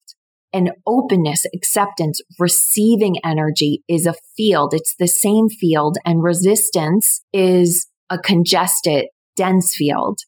and 0.53 0.71
openness, 0.87 1.45
acceptance, 1.53 2.21
receiving 2.39 3.15
energy 3.23 3.83
is 3.87 4.05
a 4.05 4.15
field. 4.35 4.73
It's 4.73 4.95
the 4.97 5.07
same 5.07 5.49
field 5.49 5.97
and 6.05 6.23
resistance 6.23 7.21
is 7.33 7.87
a 8.09 8.17
congested, 8.17 9.05
dense 9.35 9.75
field. 9.75 10.19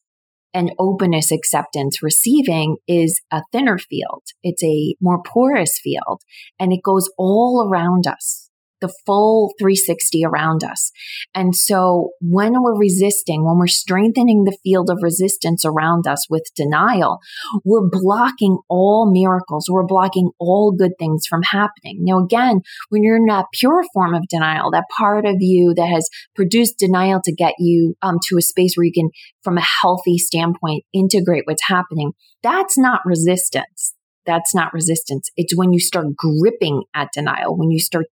And 0.53 0.73
openness, 0.77 1.31
acceptance, 1.31 2.03
receiving 2.03 2.75
is 2.85 3.21
a 3.31 3.41
thinner 3.53 3.77
field. 3.77 4.23
It's 4.43 4.63
a 4.63 4.95
more 4.99 5.23
porous 5.23 5.79
field 5.81 6.21
and 6.59 6.73
it 6.73 6.81
goes 6.83 7.09
all 7.17 7.65
around 7.69 8.05
us 8.05 8.50
the 8.81 8.93
full 9.05 9.53
360 9.59 10.25
around 10.25 10.63
us. 10.63 10.91
And 11.33 11.55
so 11.55 12.11
when 12.19 12.61
we're 12.61 12.77
resisting, 12.77 13.45
when 13.45 13.57
we're 13.57 13.67
strengthening 13.67 14.43
the 14.43 14.57
field 14.63 14.89
of 14.89 14.99
resistance 15.01 15.63
around 15.63 16.07
us 16.07 16.27
with 16.29 16.43
denial, 16.55 17.19
we're 17.63 17.87
blocking 17.87 18.57
all 18.69 19.09
miracles. 19.11 19.67
We're 19.69 19.85
blocking 19.85 20.31
all 20.39 20.71
good 20.71 20.93
things 20.99 21.25
from 21.29 21.41
happening. 21.43 21.99
Now, 22.01 22.23
again, 22.23 22.61
when 22.89 23.03
you're 23.03 23.17
in 23.17 23.25
that 23.25 23.45
pure 23.53 23.83
form 23.93 24.13
of 24.13 24.27
denial, 24.27 24.71
that 24.71 24.85
part 24.97 25.25
of 25.25 25.35
you 25.39 25.73
that 25.75 25.87
has 25.87 26.09
produced 26.35 26.79
denial 26.79 27.21
to 27.23 27.33
get 27.33 27.53
you 27.59 27.95
um, 28.01 28.17
to 28.27 28.37
a 28.37 28.41
space 28.41 28.75
where 28.75 28.85
you 28.85 28.93
can, 28.93 29.09
from 29.43 29.57
a 29.57 29.65
healthy 29.81 30.17
standpoint, 30.17 30.83
integrate 30.93 31.43
what's 31.45 31.67
happening, 31.67 32.11
that's 32.43 32.77
not 32.77 33.01
resistance 33.05 33.93
that's 34.25 34.53
not 34.53 34.73
resistance. 34.73 35.29
It's 35.35 35.55
when 35.55 35.73
you 35.73 35.79
start 35.79 36.15
gripping 36.15 36.83
at 36.93 37.09
denial, 37.13 37.57
when 37.57 37.71
you 37.71 37.79
start 37.79 38.05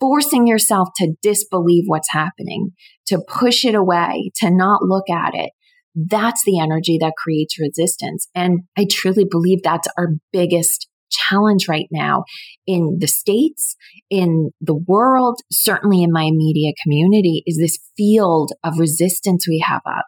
forcing 0.00 0.46
yourself 0.46 0.88
to 0.96 1.14
disbelieve 1.22 1.84
what's 1.86 2.12
happening, 2.12 2.70
to 3.06 3.22
push 3.26 3.64
it 3.64 3.74
away, 3.74 4.30
to 4.36 4.50
not 4.50 4.82
look 4.82 5.08
at 5.10 5.34
it. 5.34 5.50
That's 5.94 6.44
the 6.44 6.60
energy 6.60 6.98
that 7.00 7.14
creates 7.16 7.58
resistance. 7.58 8.28
And 8.34 8.60
I 8.76 8.86
truly 8.90 9.24
believe 9.28 9.62
that's 9.62 9.88
our 9.96 10.08
biggest 10.32 10.88
challenge 11.10 11.68
right 11.68 11.86
now 11.90 12.24
in 12.66 12.98
the 13.00 13.06
States, 13.06 13.76
in 14.10 14.50
the 14.60 14.74
world, 14.74 15.40
certainly 15.50 16.02
in 16.02 16.12
my 16.12 16.24
immediate 16.24 16.74
community 16.82 17.42
is 17.46 17.58
this 17.58 17.78
field 17.96 18.52
of 18.64 18.78
resistance 18.78 19.46
we 19.48 19.64
have 19.66 19.82
up. 19.86 20.04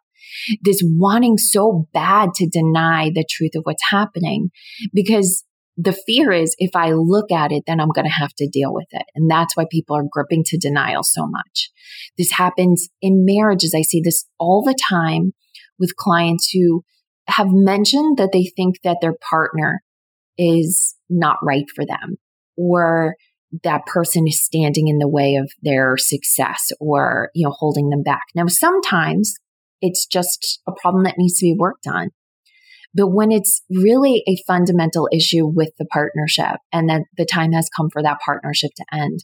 This 0.63 0.83
wanting 0.85 1.39
so 1.39 1.89
bad 1.93 2.31
to 2.35 2.49
deny 2.49 3.11
the 3.15 3.27
truth 3.29 3.53
of 3.57 3.63
what's 3.65 3.83
happening 3.91 4.51
because 4.93 5.45
the 5.81 5.97
fear 6.07 6.33
is 6.33 6.57
if 6.59 6.75
I 6.75 6.91
look 6.91 7.31
at 7.31 7.53
it, 7.53 7.63
then 7.67 7.81
I'm 7.81 7.91
going 7.91 8.05
to 8.05 8.11
have 8.11 8.35
to 8.39 8.49
deal 8.49 8.75
with 8.75 8.89
it. 8.91 9.05
And 9.15 9.31
that's 9.31 9.57
why 9.57 9.65
people 9.71 9.97
are 9.97 10.03
gripping 10.11 10.43
to 10.47 10.59
denial 10.59 11.05
so 11.05 11.25
much. 11.25 11.71
This 12.19 12.33
happens 12.33 12.89
in 13.01 13.25
marriages. 13.25 13.75
I 13.77 13.83
see 13.83 14.03
this 14.05 14.27
all 14.41 14.63
the 14.63 14.77
time 14.91 15.35
with 15.79 15.95
clients 15.95 16.51
who 16.53 16.83
have 17.29 17.47
mentioned 17.51 18.19
that 18.19 18.31
they 18.33 18.51
think 18.57 18.83
that 18.83 18.99
their 19.01 19.15
partner 19.31 19.83
is 20.37 20.97
not 21.09 21.37
right 21.43 21.67
for 21.75 21.87
them 21.87 22.17
or 22.57 23.15
that 23.63 23.87
person 23.87 24.27
is 24.27 24.45
standing 24.45 24.89
in 24.89 24.99
the 24.99 25.09
way 25.09 25.37
of 25.37 25.51
their 25.63 25.97
success 25.97 26.73
or, 26.81 27.31
you 27.35 27.47
know, 27.47 27.55
holding 27.57 27.89
them 27.89 28.03
back. 28.03 28.25
Now, 28.35 28.47
sometimes 28.49 29.35
it's 29.81 30.07
just 30.07 30.61
a 30.67 30.73
problem 30.73 31.05
that 31.05 31.15
needs 31.19 31.39
to 31.39 31.47
be 31.47 31.57
worked 31.57 31.87
on. 31.87 32.11
But 32.99 33.09
when 33.09 33.31
it's 33.33 33.63
really 33.71 34.23
a 34.29 34.37
fundamental 34.47 35.09
issue 35.13 35.47
with 35.47 35.71
the 35.79 35.87
partnership 35.87 36.61
and 36.73 36.91
that 36.91 37.03
the 37.17 37.25
time 37.25 37.53
has 37.53 37.71
come 37.75 37.89
for 37.91 38.03
that 38.03 38.19
partnership 38.25 38.73
to 38.77 38.85
end, 38.93 39.21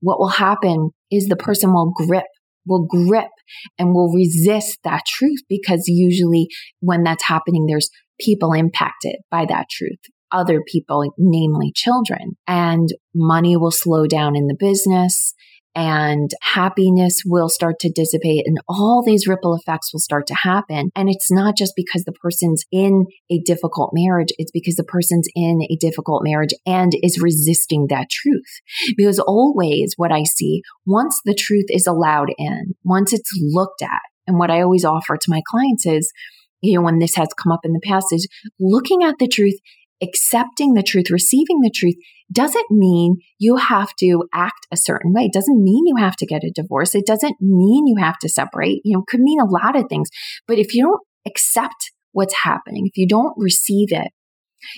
what 0.00 0.20
will 0.20 0.28
happen 0.28 0.90
is 1.10 1.26
the 1.26 1.36
person 1.36 1.72
will 1.72 1.92
grip 1.94 2.24
will 2.66 2.86
grip 2.86 3.30
and 3.78 3.94
will 3.94 4.12
resist 4.12 4.78
that 4.84 5.02
truth 5.06 5.40
because 5.48 5.84
usually 5.86 6.48
when 6.80 7.02
that's 7.02 7.24
happening, 7.24 7.64
there's 7.66 7.88
people 8.20 8.52
impacted 8.52 9.16
by 9.30 9.46
that 9.46 9.66
truth 9.70 9.98
other 10.30 10.60
people, 10.66 11.10
namely 11.16 11.72
children. 11.74 12.36
And 12.46 12.88
money 13.14 13.56
will 13.56 13.70
slow 13.70 14.06
down 14.06 14.36
in 14.36 14.46
the 14.46 14.56
business 14.58 15.34
and 15.74 16.30
happiness 16.42 17.22
will 17.24 17.48
start 17.48 17.76
to 17.80 17.90
dissipate 17.90 18.44
and 18.46 18.58
all 18.68 19.02
these 19.04 19.26
ripple 19.26 19.54
effects 19.54 19.92
will 19.92 20.00
start 20.00 20.26
to 20.26 20.34
happen. 20.34 20.90
And 20.96 21.08
it's 21.08 21.30
not 21.30 21.56
just 21.56 21.74
because 21.76 22.04
the 22.04 22.12
person's 22.12 22.64
in 22.72 23.06
a 23.30 23.40
difficult 23.44 23.90
marriage. 23.92 24.28
It's 24.38 24.50
because 24.50 24.76
the 24.76 24.84
person's 24.84 25.28
in 25.34 25.60
a 25.70 25.76
difficult 25.76 26.22
marriage 26.24 26.52
and 26.66 26.92
is 27.02 27.20
resisting 27.20 27.86
that 27.88 28.10
truth. 28.10 28.60
Because 28.96 29.18
always 29.18 29.94
what 29.96 30.12
I 30.12 30.24
see, 30.24 30.62
once 30.86 31.20
the 31.24 31.34
truth 31.34 31.66
is 31.68 31.86
allowed 31.86 32.30
in, 32.38 32.74
once 32.84 33.12
it's 33.12 33.30
looked 33.40 33.82
at, 33.82 34.00
and 34.26 34.38
what 34.38 34.50
I 34.50 34.60
always 34.60 34.84
offer 34.84 35.16
to 35.16 35.30
my 35.30 35.40
clients 35.48 35.86
is, 35.86 36.12
you 36.60 36.76
know, 36.76 36.84
when 36.84 36.98
this 36.98 37.14
has 37.14 37.28
come 37.40 37.52
up 37.52 37.60
in 37.64 37.72
the 37.72 37.80
past 37.84 38.06
is 38.12 38.28
looking 38.58 39.02
at 39.02 39.14
the 39.18 39.28
truth 39.28 39.58
accepting 40.02 40.74
the 40.74 40.82
truth, 40.82 41.10
receiving 41.10 41.60
the 41.60 41.72
truth 41.74 41.96
doesn't 42.30 42.70
mean 42.70 43.16
you 43.38 43.56
have 43.56 43.94
to 43.96 44.24
act 44.34 44.66
a 44.70 44.76
certain 44.76 45.12
way. 45.12 45.22
It 45.22 45.32
doesn't 45.32 45.62
mean 45.62 45.86
you 45.86 45.96
have 45.96 46.16
to 46.16 46.26
get 46.26 46.44
a 46.44 46.52
divorce. 46.54 46.94
It 46.94 47.06
doesn't 47.06 47.36
mean 47.40 47.86
you 47.86 47.96
have 47.98 48.18
to 48.18 48.28
separate. 48.28 48.80
You 48.84 48.96
know, 48.96 49.04
could 49.08 49.20
mean 49.20 49.40
a 49.40 49.46
lot 49.46 49.76
of 49.76 49.86
things. 49.88 50.08
But 50.46 50.58
if 50.58 50.74
you 50.74 50.82
don't 50.82 51.00
accept 51.26 51.92
what's 52.12 52.42
happening, 52.44 52.86
if 52.86 52.96
you 52.96 53.06
don't 53.06 53.34
receive 53.36 53.88
it, 53.90 54.08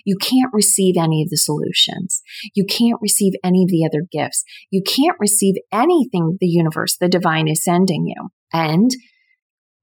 you 0.04 0.16
can't 0.20 0.52
receive 0.52 0.96
any 0.98 1.22
of 1.22 1.30
the 1.30 1.36
solutions. 1.36 2.22
You 2.54 2.64
can't 2.64 3.00
receive 3.00 3.32
any 3.42 3.62
of 3.62 3.70
the 3.70 3.86
other 3.86 4.06
gifts. 4.10 4.44
You 4.70 4.82
can't 4.82 5.16
receive 5.18 5.54
anything 5.72 6.36
the 6.38 6.46
universe, 6.46 6.96
the 6.98 7.08
divine 7.08 7.48
is 7.48 7.64
sending 7.64 8.06
you. 8.06 8.28
And 8.52 8.90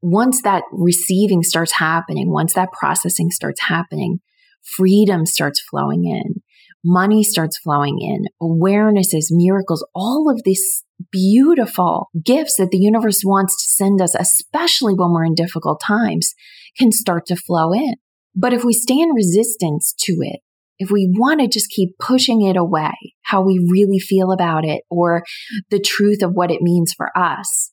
once 0.01 0.41
that 0.43 0.63
receiving 0.71 1.41
starts 1.41 1.73
happening, 1.73 2.31
once 2.31 2.53
that 2.53 2.71
processing 2.71 3.31
starts 3.31 3.61
happening, 3.61 4.19
freedom 4.75 5.25
starts 5.25 5.61
flowing 5.61 6.05
in, 6.05 6.41
money 6.83 7.23
starts 7.23 7.57
flowing 7.57 7.99
in, 7.99 8.25
awarenesses, 8.41 9.27
miracles, 9.29 9.85
all 9.93 10.29
of 10.29 10.41
these 10.43 10.83
beautiful 11.11 12.09
gifts 12.23 12.55
that 12.57 12.69
the 12.71 12.77
universe 12.77 13.21
wants 13.23 13.55
to 13.55 13.69
send 13.69 14.01
us, 14.01 14.15
especially 14.15 14.93
when 14.93 15.11
we're 15.11 15.25
in 15.25 15.35
difficult 15.35 15.81
times, 15.81 16.33
can 16.77 16.91
start 16.91 17.25
to 17.27 17.35
flow 17.35 17.73
in. 17.73 17.95
But 18.35 18.53
if 18.53 18.63
we 18.63 18.73
stay 18.73 18.99
in 18.99 19.09
resistance 19.09 19.93
to 20.01 20.17
it, 20.21 20.41
if 20.79 20.91
we 20.91 21.11
want 21.11 21.39
to 21.41 21.47
just 21.47 21.71
keep 21.71 21.97
pushing 21.97 22.43
it 22.43 22.55
away, 22.55 22.93
how 23.23 23.41
we 23.41 23.59
really 23.71 23.99
feel 23.99 24.31
about 24.31 24.63
it 24.63 24.83
or 24.89 25.23
the 25.71 25.79
truth 25.79 26.21
of 26.21 26.33
what 26.33 26.51
it 26.51 26.61
means 26.61 26.93
for 26.95 27.09
us, 27.17 27.71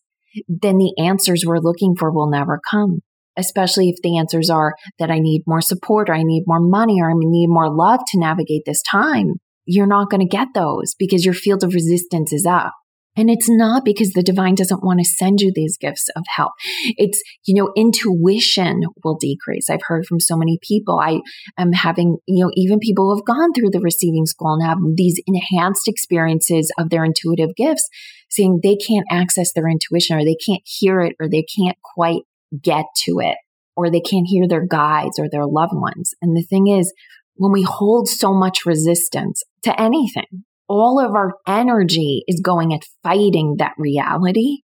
then 0.48 0.78
the 0.78 0.94
answers 0.98 1.44
we're 1.46 1.58
looking 1.58 1.94
for 1.94 2.10
will 2.10 2.30
never 2.30 2.60
come 2.70 3.02
especially 3.36 3.88
if 3.88 3.96
the 4.02 4.18
answers 4.18 4.50
are 4.50 4.74
that 4.98 5.10
I 5.10 5.18
need 5.18 5.42
more 5.46 5.60
support 5.60 6.08
or 6.08 6.14
I 6.14 6.22
need 6.22 6.44
more 6.46 6.60
money 6.60 7.00
or 7.00 7.10
I 7.10 7.14
need 7.16 7.48
more 7.48 7.74
love 7.74 8.00
to 8.08 8.18
navigate 8.18 8.62
this 8.66 8.82
time, 8.82 9.34
you're 9.66 9.86
not 9.86 10.10
going 10.10 10.20
to 10.20 10.26
get 10.26 10.48
those 10.54 10.94
because 10.98 11.24
your 11.24 11.34
field 11.34 11.64
of 11.64 11.74
resistance 11.74 12.32
is 12.32 12.46
up. 12.46 12.72
And 13.16 13.30
it's 13.30 13.48
not 13.48 13.84
because 13.84 14.10
the 14.10 14.24
divine 14.24 14.56
doesn't 14.56 14.82
want 14.82 14.98
to 14.98 15.04
send 15.04 15.40
you 15.40 15.52
these 15.54 15.76
gifts 15.76 16.08
of 16.16 16.24
help. 16.34 16.52
It's, 16.96 17.22
you 17.44 17.54
know, 17.54 17.70
intuition 17.76 18.80
will 19.04 19.16
decrease. 19.16 19.70
I've 19.70 19.84
heard 19.86 20.04
from 20.06 20.18
so 20.18 20.36
many 20.36 20.58
people. 20.60 20.98
I 21.00 21.20
am 21.56 21.72
having, 21.72 22.16
you 22.26 22.44
know, 22.44 22.50
even 22.54 22.80
people 22.80 23.04
who 23.04 23.16
have 23.16 23.24
gone 23.24 23.52
through 23.52 23.70
the 23.70 23.80
receiving 23.80 24.26
school 24.26 24.54
and 24.54 24.66
have 24.66 24.78
these 24.96 25.22
enhanced 25.26 25.86
experiences 25.86 26.72
of 26.76 26.90
their 26.90 27.04
intuitive 27.04 27.54
gifts 27.56 27.88
saying 28.30 28.60
they 28.62 28.74
can't 28.76 29.06
access 29.10 29.52
their 29.52 29.68
intuition 29.68 30.16
or 30.16 30.24
they 30.24 30.36
can't 30.44 30.62
hear 30.64 31.00
it 31.00 31.14
or 31.20 31.28
they 31.28 31.44
can't 31.56 31.76
quite 31.94 32.22
get 32.62 32.84
to 33.04 33.20
it 33.20 33.36
or 33.76 33.90
they 33.90 34.00
can't 34.00 34.26
hear 34.26 34.46
their 34.46 34.66
guides 34.66 35.18
or 35.18 35.28
their 35.30 35.46
loved 35.46 35.74
ones. 35.74 36.12
And 36.22 36.36
the 36.36 36.42
thing 36.42 36.68
is, 36.68 36.92
when 37.36 37.52
we 37.52 37.62
hold 37.62 38.08
so 38.08 38.32
much 38.32 38.64
resistance 38.64 39.42
to 39.62 39.80
anything, 39.80 40.44
all 40.68 41.00
of 41.00 41.14
our 41.14 41.32
energy 41.46 42.22
is 42.28 42.40
going 42.40 42.72
at 42.72 42.82
fighting 43.02 43.56
that 43.58 43.72
reality. 43.76 44.58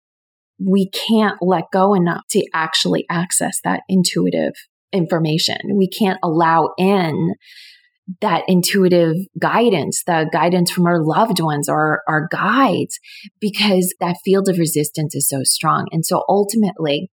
We 0.63 0.89
can't 0.89 1.37
let 1.41 1.65
go 1.73 1.93
enough 1.93 2.21
to 2.31 2.45
actually 2.53 3.05
access 3.09 3.59
that 3.63 3.81
intuitive 3.89 4.53
information. 4.91 5.57
We 5.73 5.89
can't 5.89 6.19
allow 6.23 6.69
in 6.77 7.33
that 8.21 8.43
intuitive 8.47 9.15
guidance, 9.39 10.03
the 10.05 10.27
guidance 10.31 10.71
from 10.71 10.87
our 10.87 11.03
loved 11.03 11.39
ones 11.39 11.69
or 11.69 12.01
our 12.07 12.27
guides, 12.31 12.99
because 13.39 13.93
that 13.99 14.17
field 14.23 14.49
of 14.49 14.57
resistance 14.57 15.15
is 15.15 15.29
so 15.29 15.41
strong. 15.43 15.87
And 15.91 16.05
so 16.05 16.23
ultimately, 16.27 17.11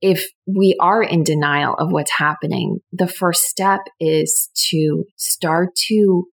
if 0.00 0.26
we 0.46 0.76
are 0.80 1.02
in 1.02 1.24
denial 1.24 1.74
of 1.74 1.92
what's 1.92 2.12
happening, 2.18 2.78
the 2.92 3.08
first 3.08 3.44
step 3.44 3.80
is 3.98 4.50
to 4.70 5.04
start 5.16 5.74
to 5.88 6.24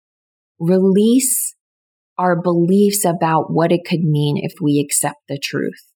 release 0.59 1.55
our 2.19 2.41
beliefs 2.41 3.05
about 3.05 3.53
what 3.53 3.73
it 3.73 3.85
could 3.87 4.01
mean 4.01 4.37
if 4.39 4.53
we 4.61 4.81
accept 4.81 5.17
the 5.29 5.39
truth. 5.43 5.93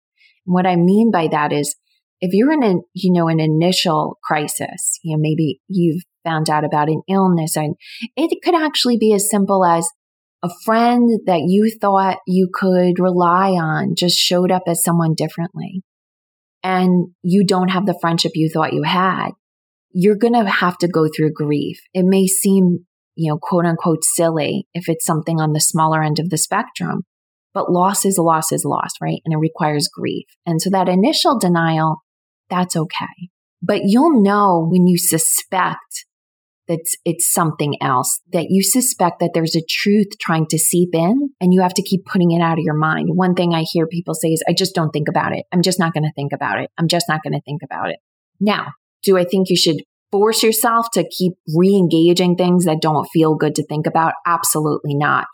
And 0.47 0.55
what 0.55 0.67
I 0.67 0.77
mean 0.77 1.11
by 1.11 1.29
that 1.29 1.53
is 1.53 1.77
if 2.21 2.35
you're 2.35 2.53
in 2.53 2.63
a, 2.63 2.75
you 2.93 3.13
know, 3.13 3.29
an 3.29 3.41
initial 3.41 4.19
crisis, 4.23 4.99
you 5.03 5.17
know, 5.17 5.21
maybe 5.21 5.61
you've 5.69 6.03
found 6.25 6.51
out 6.51 6.65
about 6.65 6.89
an 6.89 7.01
illness 7.09 7.57
and 7.57 7.77
it 8.17 8.39
could 8.45 8.55
actually 8.55 8.99
be 8.99 9.15
as 9.15 9.31
simple 9.31 9.65
as 9.65 9.89
a 10.43 10.51
friend 10.65 11.21
that 11.27 11.43
you 11.47 11.71
thought 11.81 12.19
you 12.27 12.51
could 12.53 12.99
rely 12.99 13.51
on 13.51 13.95
just 13.95 14.19
showed 14.19 14.51
up 14.51 14.63
as 14.67 14.83
someone 14.83 15.15
differently 15.15 15.83
and 16.63 17.09
you 17.23 17.45
don't 17.45 17.69
have 17.69 17.87
the 17.87 17.99
friendship 18.01 18.33
you 18.35 18.51
thought 18.53 18.73
you 18.73 18.83
had. 18.83 19.31
You're 19.93 20.17
going 20.17 20.35
to 20.35 20.49
have 20.49 20.79
to 20.79 20.89
go 20.89 21.09
through 21.15 21.33
grief. 21.33 21.81
It 21.93 22.05
may 22.05 22.27
seem, 22.27 22.87
you 23.17 23.31
know, 23.31 23.39
quote 23.41 23.67
unquote 23.67 24.05
silly 24.05 24.67
if 24.73 24.89
it's 24.89 25.05
something 25.05 25.41
on 25.41 25.53
the 25.53 25.61
smaller 25.61 26.03
end 26.03 26.19
of 26.19 26.31
the 26.31 26.39
spectrum, 26.39 27.03
but 27.53 27.73
loss 27.73 28.05
is 28.05 28.19
loss 28.19 28.53
is 28.53 28.65
loss, 28.65 28.91
right? 29.01 29.21
And 29.25 29.35
it 29.35 29.39
requires 29.39 29.89
grief. 29.93 30.27
And 30.47 30.63
so 30.63 30.71
that 30.71 30.89
initial 30.89 31.39
denial, 31.39 31.97
that's 32.49 32.77
okay. 32.77 33.31
But 33.63 33.83
you'll 33.85 34.23
know 34.23 34.67
when 34.71 34.87
you 34.87 34.97
suspect 34.97 36.07
that 36.71 36.79
it's 37.05 37.33
something 37.33 37.77
else, 37.83 38.21
that 38.33 38.47
you 38.49 38.63
suspect 38.63 39.19
that 39.19 39.33
there's 39.35 39.57
a 39.57 39.65
truth 39.69 40.07
trying 40.21 40.47
to 40.47 40.59
seep 40.59 40.91
in 40.95 41.31
and 41.41 41.53
you 41.53 41.61
have 41.61 41.75
to 41.75 41.83
keep 41.83 42.07
putting 42.07 42.31
it 42.31 42.41
out 42.41 42.59
of 42.59 42.65
your 42.65 42.79
mind. 42.79 43.09
One 43.13 43.35
thing 43.35 43.53
I 43.53 43.63
hear 43.63 43.89
people 43.89 44.15
say 44.15 44.29
is, 44.29 44.43
I 44.49 44.53
just 44.53 44.75
don't 44.75 44.91
think 44.91 45.09
about 45.09 45.37
it. 45.37 45.45
I'm 45.53 45.63
just 45.63 45.81
not 45.81 45.93
going 45.93 46.05
to 46.05 46.13
think 46.15 46.33
about 46.33 46.61
it. 46.61 46.71
I'm 46.79 46.87
just 46.87 47.09
not 47.09 47.23
going 47.25 47.33
to 47.33 47.43
think 47.43 47.63
about 47.65 47.91
it. 47.91 47.97
Now, 48.39 48.69
do 49.03 49.19
I 49.19 49.25
think 49.25 49.51
you 49.51 49.57
should 49.57 49.83
force 50.13 50.43
yourself 50.43 50.87
to 50.93 51.09
keep 51.09 51.33
re-engaging 51.57 52.37
things 52.37 52.65
that 52.67 52.81
don't 52.81 53.09
feel 53.13 53.35
good 53.35 53.57
to 53.57 53.67
think 53.67 53.87
about? 53.87 54.13
Absolutely 54.25 54.95
not. 54.95 55.27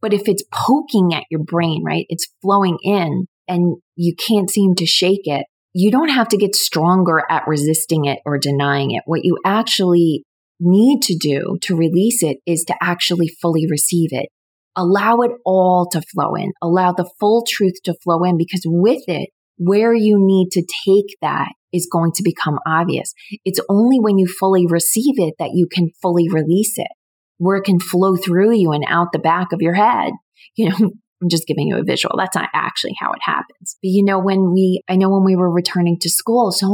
But 0.00 0.12
if 0.12 0.28
it's 0.28 0.44
poking 0.52 1.14
at 1.14 1.24
your 1.30 1.42
brain, 1.42 1.82
right? 1.86 2.04
It's 2.10 2.28
flowing 2.42 2.76
in 2.82 3.26
and 3.48 3.76
you 3.96 4.14
can't 4.14 4.50
seem 4.50 4.74
to 4.74 4.86
shake 4.86 5.26
it. 5.26 5.46
You 5.72 5.90
don't 5.90 6.10
have 6.10 6.28
to 6.28 6.36
get 6.36 6.54
stronger 6.54 7.22
at 7.30 7.44
resisting 7.46 8.04
it 8.04 8.18
or 8.26 8.36
denying 8.36 8.90
it. 8.90 9.04
What 9.06 9.24
you 9.24 9.38
actually 9.44 10.24
need 10.62 11.02
to 11.02 11.16
do 11.16 11.58
to 11.62 11.76
release 11.76 12.22
it 12.22 12.38
is 12.46 12.64
to 12.64 12.74
actually 12.80 13.28
fully 13.40 13.66
receive 13.68 14.10
it. 14.12 14.28
Allow 14.76 15.18
it 15.20 15.32
all 15.44 15.88
to 15.92 16.00
flow 16.00 16.34
in. 16.34 16.52
Allow 16.62 16.92
the 16.92 17.10
full 17.20 17.44
truth 17.46 17.74
to 17.84 17.94
flow 18.02 18.22
in 18.24 18.38
because 18.38 18.62
with 18.64 19.02
it, 19.06 19.30
where 19.58 19.94
you 19.94 20.16
need 20.18 20.50
to 20.52 20.64
take 20.86 21.16
that 21.20 21.48
is 21.72 21.88
going 21.90 22.12
to 22.12 22.22
become 22.22 22.58
obvious. 22.66 23.12
It's 23.44 23.60
only 23.68 23.98
when 24.00 24.18
you 24.18 24.26
fully 24.26 24.66
receive 24.66 25.18
it 25.18 25.34
that 25.38 25.50
you 25.54 25.68
can 25.70 25.90
fully 26.00 26.28
release 26.28 26.74
it, 26.76 26.90
where 27.38 27.56
it 27.56 27.64
can 27.64 27.80
flow 27.80 28.16
through 28.16 28.54
you 28.54 28.72
and 28.72 28.84
out 28.88 29.08
the 29.12 29.18
back 29.18 29.52
of 29.52 29.60
your 29.60 29.74
head. 29.74 30.12
You 30.54 30.68
know, 30.68 30.90
I'm 31.22 31.28
just 31.30 31.46
giving 31.46 31.68
you 31.68 31.78
a 31.78 31.84
visual. 31.84 32.16
That's 32.18 32.36
not 32.36 32.50
actually 32.52 32.94
how 33.00 33.12
it 33.12 33.20
happens. 33.22 33.78
But 33.80 33.88
you 33.88 34.04
know, 34.04 34.18
when 34.18 34.52
we, 34.52 34.82
I 34.86 34.96
know 34.96 35.08
when 35.08 35.24
we 35.24 35.36
were 35.36 35.50
returning 35.50 35.96
to 36.00 36.10
school, 36.10 36.50
so 36.50 36.66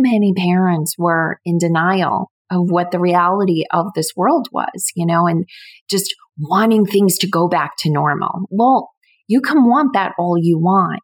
many 0.00 0.32
parents 0.32 0.94
were 0.96 1.38
in 1.44 1.58
denial 1.58 2.30
of 2.50 2.70
what 2.70 2.90
the 2.90 3.00
reality 3.00 3.64
of 3.72 3.86
this 3.94 4.12
world 4.16 4.48
was, 4.52 4.92
you 4.94 5.06
know, 5.06 5.26
and 5.26 5.44
just 5.90 6.14
wanting 6.38 6.84
things 6.84 7.18
to 7.18 7.28
go 7.28 7.48
back 7.48 7.72
to 7.78 7.90
normal. 7.90 8.46
Well, 8.50 8.90
you 9.26 9.40
can 9.40 9.64
want 9.64 9.94
that 9.94 10.12
all 10.18 10.36
you 10.40 10.58
want. 10.58 11.00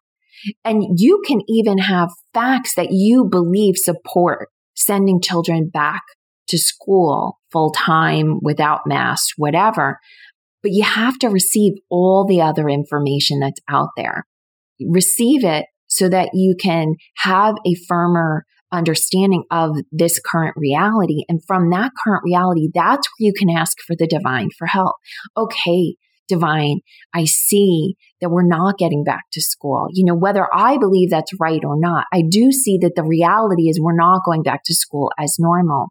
And 0.65 0.99
you 0.99 1.21
can 1.25 1.41
even 1.47 1.77
have 1.77 2.11
facts 2.33 2.75
that 2.75 2.91
you 2.91 3.25
believe 3.29 3.75
support 3.77 4.49
sending 4.75 5.21
children 5.21 5.69
back 5.69 6.01
to 6.47 6.57
school 6.57 7.39
full 7.51 7.71
time 7.71 8.39
without 8.41 8.81
masks, 8.85 9.33
whatever. 9.37 9.99
But 10.61 10.71
you 10.71 10.83
have 10.83 11.17
to 11.19 11.29
receive 11.29 11.73
all 11.89 12.25
the 12.25 12.41
other 12.41 12.67
information 12.67 13.39
that's 13.39 13.61
out 13.69 13.89
there. 13.95 14.25
Receive 14.81 15.43
it 15.45 15.65
so 15.87 16.09
that 16.09 16.29
you 16.33 16.55
can 16.59 16.95
have 17.17 17.55
a 17.65 17.75
firmer 17.87 18.45
understanding 18.73 19.43
of 19.51 19.77
this 19.91 20.19
current 20.19 20.55
reality. 20.57 21.23
And 21.29 21.41
from 21.45 21.69
that 21.69 21.91
current 22.03 22.23
reality, 22.25 22.69
that's 22.73 23.07
where 23.07 23.27
you 23.27 23.33
can 23.37 23.49
ask 23.49 23.77
for 23.85 23.95
the 23.95 24.07
divine 24.07 24.49
for 24.57 24.67
help. 24.67 24.95
Okay, 25.37 25.95
divine, 26.27 26.79
I 27.13 27.25
see 27.25 27.95
that 28.19 28.29
we're 28.29 28.47
not 28.47 28.77
getting 28.77 29.03
back 29.03 29.23
to 29.33 29.41
school. 29.41 29.87
You 29.91 30.05
know, 30.05 30.15
whether 30.15 30.47
I 30.53 30.77
believe 30.77 31.09
that's 31.09 31.31
right 31.39 31.63
or 31.63 31.79
not, 31.79 32.05
I 32.11 32.23
do 32.27 32.51
see 32.51 32.77
that 32.81 32.95
the 32.95 33.03
reality 33.03 33.69
is 33.69 33.79
we're 33.79 33.95
not 33.95 34.23
going 34.25 34.43
back 34.43 34.61
to 34.65 34.73
school 34.73 35.11
as 35.19 35.35
normal. 35.39 35.87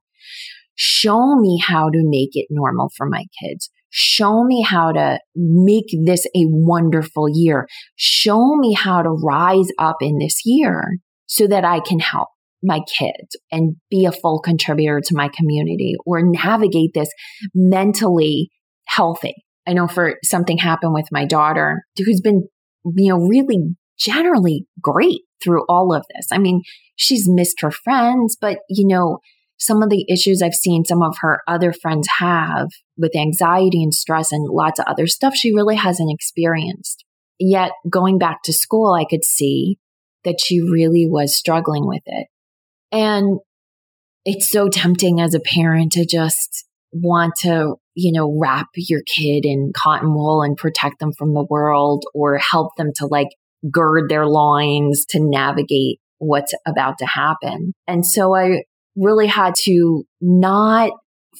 Show 0.75 1.37
me 1.37 1.62
how 1.64 1.90
to 1.90 2.01
make 2.03 2.31
it 2.33 2.47
normal 2.51 2.90
for 2.97 3.07
my 3.07 3.27
kids. 3.40 3.71
Show 3.90 4.42
me 4.45 4.62
how 4.62 4.92
to 4.92 5.18
make 5.37 5.95
this 6.07 6.25
a 6.35 6.47
wonderful 6.47 7.29
year. 7.31 7.68
Show 7.95 8.57
me 8.57 8.73
how 8.73 9.03
to 9.03 9.11
rise 9.11 9.68
up 9.79 9.97
in 10.01 10.18
this 10.18 10.40
year 10.47 10.97
so 11.27 11.47
that 11.47 11.64
I 11.64 11.81
can 11.81 11.99
help 11.99 12.29
my 12.62 12.81
kids 12.98 13.37
and 13.51 13.77
be 13.90 14.05
a 14.05 14.12
full 14.12 14.40
contributor 14.40 15.01
to 15.05 15.14
my 15.14 15.29
community 15.37 15.94
or 16.07 16.20
navigate 16.22 16.90
this 16.94 17.11
mentally 17.55 18.51
healthy. 18.87 19.35
I 19.66 19.72
know 19.72 19.88
for 19.88 20.16
something 20.25 20.59
happened 20.59 20.92
with 20.94 21.07
my 21.12 21.25
daughter 21.25 21.83
who's 21.98 22.20
been, 22.20 22.48
you 22.85 23.12
know, 23.12 23.18
really 23.18 23.59
generally 23.98 24.66
great 24.81 25.20
through 25.42 25.64
all 25.68 25.94
of 25.94 26.05
this. 26.14 26.27
I 26.33 26.38
mean, 26.38 26.62
she's 26.96 27.29
missed 27.29 27.61
her 27.61 27.70
friends, 27.70 28.37
but 28.40 28.59
you 28.68 28.87
know, 28.87 29.18
some 29.59 29.83
of 29.83 29.90
the 29.90 30.05
issues 30.11 30.42
I've 30.42 30.55
seen 30.55 30.85
some 30.85 31.03
of 31.03 31.16
her 31.20 31.40
other 31.46 31.72
friends 31.72 32.09
have 32.18 32.68
with 32.96 33.16
anxiety 33.16 33.83
and 33.83 33.94
stress 33.94 34.33
and 34.33 34.48
lots 34.48 34.81
of 34.81 34.87
other 34.88 35.07
stuff 35.07 35.37
she 35.37 35.55
really 35.55 35.77
hasn't 35.77 36.12
experienced. 36.12 37.05
Yet 37.38 37.70
going 37.88 38.18
back 38.18 38.38
to 38.44 38.53
school, 38.53 38.92
I 38.92 39.05
could 39.09 39.25
see 39.25 39.79
that 40.25 40.40
she 40.40 40.61
really 40.61 41.07
was 41.09 41.37
struggling 41.37 41.87
with 41.87 42.03
it. 42.07 42.27
And 42.92 43.40
it's 44.24 44.50
so 44.50 44.68
tempting 44.68 45.20
as 45.20 45.35
a 45.35 45.40
parent 45.40 45.92
to 45.92 46.07
just 46.07 46.66
want 46.92 47.33
to, 47.40 47.76
you 47.94 48.12
know, 48.12 48.37
wrap 48.38 48.68
your 48.76 49.02
kid 49.02 49.44
in 49.44 49.72
cotton 49.74 50.14
wool 50.14 50.42
and 50.42 50.57
protect 50.57 51.00
them 51.00 51.12
from 51.12 51.33
the 51.35 51.44
world 51.48 52.05
or 52.14 52.38
help 52.38 52.76
them 52.76 52.92
to 52.96 53.07
like 53.07 53.28
gird 53.70 54.09
their 54.09 54.26
loins 54.26 55.07
to 55.07 55.18
navigate 55.20 55.98
what's 56.18 56.52
about 56.66 56.98
to 56.98 57.07
happen. 57.07 57.72
And 57.88 58.07
so 58.07 58.35
I 58.35 58.64
really 58.94 59.26
had 59.26 59.55
to 59.62 60.05
not 60.20 60.92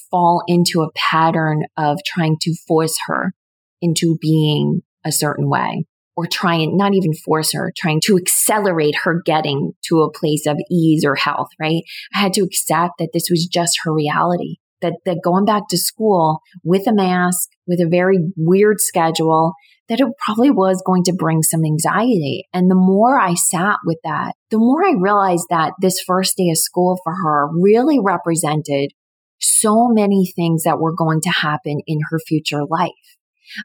fall 0.09 0.43
into 0.47 0.81
a 0.81 0.91
pattern 0.95 1.63
of 1.77 1.99
trying 2.05 2.37
to 2.41 2.55
force 2.67 2.97
her 3.05 3.33
into 3.81 4.17
being 4.19 4.81
a 5.05 5.11
certain 5.11 5.49
way 5.49 5.85
or 6.15 6.27
try 6.27 6.55
and 6.55 6.77
not 6.77 6.93
even 6.93 7.13
force 7.13 7.53
her, 7.53 7.71
trying 7.77 8.01
to 8.05 8.17
accelerate 8.17 8.95
her 9.03 9.21
getting 9.25 9.73
to 9.85 10.01
a 10.01 10.11
place 10.11 10.45
of 10.45 10.57
ease 10.71 11.03
or 11.03 11.15
health, 11.15 11.49
right? 11.59 11.83
I 12.13 12.19
had 12.19 12.33
to 12.33 12.43
accept 12.43 12.93
that 12.99 13.09
this 13.13 13.27
was 13.29 13.47
just 13.51 13.79
her 13.83 13.93
reality. 13.93 14.57
That, 14.81 14.95
that 15.05 15.21
going 15.23 15.45
back 15.45 15.69
to 15.69 15.77
school 15.77 16.41
with 16.61 16.87
a 16.87 16.93
mask, 16.93 17.47
with 17.65 17.79
a 17.79 17.87
very 17.87 18.17
weird 18.35 18.81
schedule, 18.81 19.53
that 19.87 20.01
it 20.01 20.07
probably 20.25 20.49
was 20.49 20.83
going 20.85 21.03
to 21.05 21.13
bring 21.13 21.41
some 21.41 21.63
anxiety. 21.65 22.47
And 22.53 22.69
the 22.69 22.75
more 22.75 23.17
I 23.17 23.33
sat 23.33 23.77
with 23.85 23.99
that, 24.03 24.33
the 24.49 24.57
more 24.57 24.83
I 24.83 24.93
realized 24.99 25.45
that 25.49 25.71
this 25.79 26.01
first 26.05 26.35
day 26.35 26.49
of 26.49 26.57
school 26.57 26.99
for 27.01 27.13
her 27.23 27.47
really 27.53 27.97
represented 27.97 28.91
so 29.39 29.87
many 29.87 30.31
things 30.35 30.63
that 30.63 30.79
were 30.79 30.95
going 30.95 31.21
to 31.21 31.29
happen 31.29 31.79
in 31.85 31.99
her 32.09 32.19
future 32.19 32.65
life. 32.69 32.91